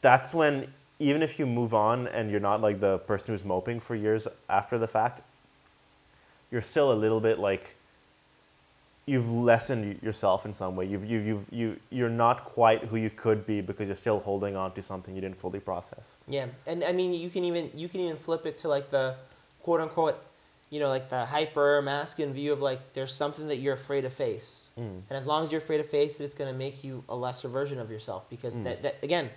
[0.00, 3.80] that's when even if you move on and you're not like the person who's moping
[3.80, 5.22] for years after the fact,
[6.50, 7.76] you're still a little bit like
[9.06, 10.86] you've lessened yourself in some way.
[10.86, 14.56] You've you you've you you're not quite who you could be because you're still holding
[14.56, 16.16] on to something you didn't fully process.
[16.28, 16.46] yeah.
[16.66, 19.14] And I mean, you can even you can even flip it to like the
[19.62, 20.16] quote unquote,
[20.70, 24.10] you know, like the hyper masculine view of like there's something that you're afraid to
[24.10, 25.02] face, Mm.
[25.08, 27.48] and as long as you're afraid to face it, it's gonna make you a lesser
[27.48, 29.30] version of yourself because that, that again,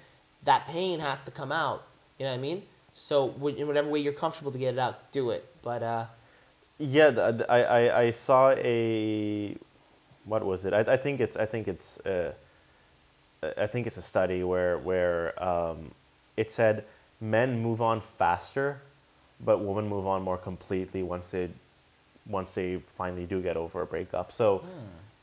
[0.44, 1.84] that pain has to come out.
[2.18, 2.64] You know what I mean?
[2.94, 3.28] So
[3.60, 5.46] in whatever way you're comfortable to get it out, do it.
[5.62, 6.06] But uh,
[6.80, 9.58] Yeah, the, I, I, I saw a
[10.26, 10.74] what was it?
[10.74, 12.34] I, I think it's I think it's uh,
[13.58, 15.92] I think it's a study where where um,
[16.36, 16.86] it said
[17.20, 18.82] men move on faster,
[19.40, 21.50] but women move on more completely once they
[22.28, 24.32] once they finally do get over a breakup.
[24.32, 24.64] So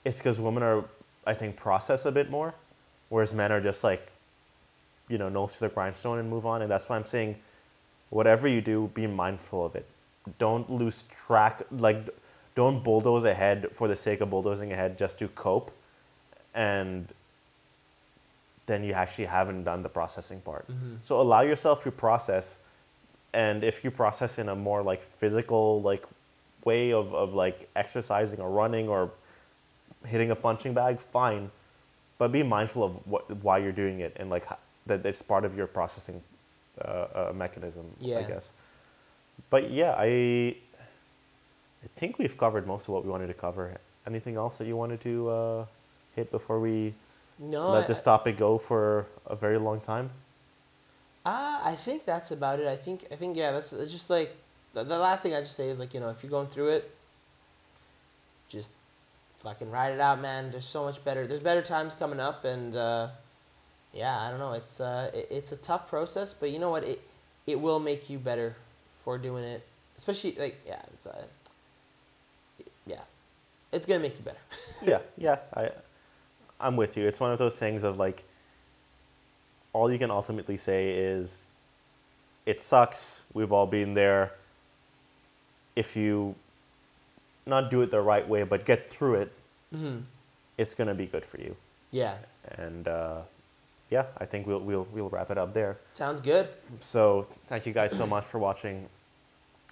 [0.04, 0.84] it's because women are
[1.26, 2.54] I think process a bit more,
[3.10, 4.10] whereas men are just like
[5.08, 6.62] you know nose to the grindstone and move on.
[6.62, 7.36] And that's why I'm saying
[8.10, 9.86] whatever you do, be mindful of it.
[10.38, 11.62] Don't lose track.
[11.70, 12.08] Like,
[12.54, 15.70] don't bulldoze ahead for the sake of bulldozing ahead just to cope,
[16.54, 17.08] and
[18.66, 20.66] then you actually haven't done the processing part.
[21.02, 22.58] So allow yourself to process,
[23.32, 26.04] and if you process in a more like physical like
[26.64, 29.10] way of, of like exercising or running or
[30.06, 31.50] hitting a punching bag, fine,
[32.18, 34.46] but be mindful of what why you're doing it and like
[34.86, 36.22] that it's part of your processing
[36.80, 38.22] uh, uh, mechanism, I Yeah.
[38.22, 38.52] guess.
[39.50, 40.56] But yeah, I
[41.84, 43.76] I think we've covered most of what we wanted to cover.
[44.06, 45.66] Anything else that you wanted to uh,
[46.14, 46.94] hit before we
[47.38, 50.10] no, let I- this topic go for a very long time?
[51.26, 52.66] Uh, I think that's about it.
[52.66, 54.36] I think I think yeah, that's just like
[54.74, 56.68] the, the last thing I just say is like you know if you're going through
[56.68, 56.90] it,
[58.48, 58.68] just
[59.42, 60.50] fucking ride it out, man.
[60.50, 61.26] There's so much better.
[61.26, 63.08] There's better times coming up, and uh,
[63.94, 64.52] yeah, I don't know.
[64.52, 66.84] It's uh, it, it's a tough process, but you know what?
[66.84, 67.00] It
[67.46, 68.54] it will make you better
[69.04, 69.66] for doing it.
[69.96, 71.22] Especially like yeah, it's uh,
[72.86, 73.00] yeah,
[73.72, 74.38] it's gonna make you better.
[74.84, 75.70] yeah, yeah, I,
[76.60, 77.06] I'm with you.
[77.06, 78.24] It's one of those things of like,
[79.72, 81.46] all you can ultimately say is,
[82.46, 83.22] it sucks.
[83.32, 84.32] We've all been there.
[85.76, 86.34] If you
[87.46, 89.32] not do it the right way, but get through it,
[89.74, 89.98] mm-hmm.
[90.58, 91.54] it's gonna be good for you.
[91.92, 92.16] Yeah,
[92.58, 93.20] And uh,
[93.94, 95.72] yeah, I think we'll we'll we'll wrap it up there.
[95.94, 96.48] sounds good.
[96.80, 98.88] So thank you guys so much for watching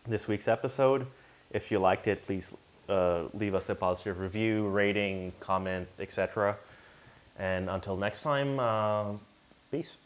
[0.06, 1.06] this week's episode.
[1.50, 2.54] If you liked it, please
[2.88, 6.56] uh, leave us a positive review, rating, comment, etc.
[7.36, 9.12] And until next time, uh,
[9.72, 9.96] peace.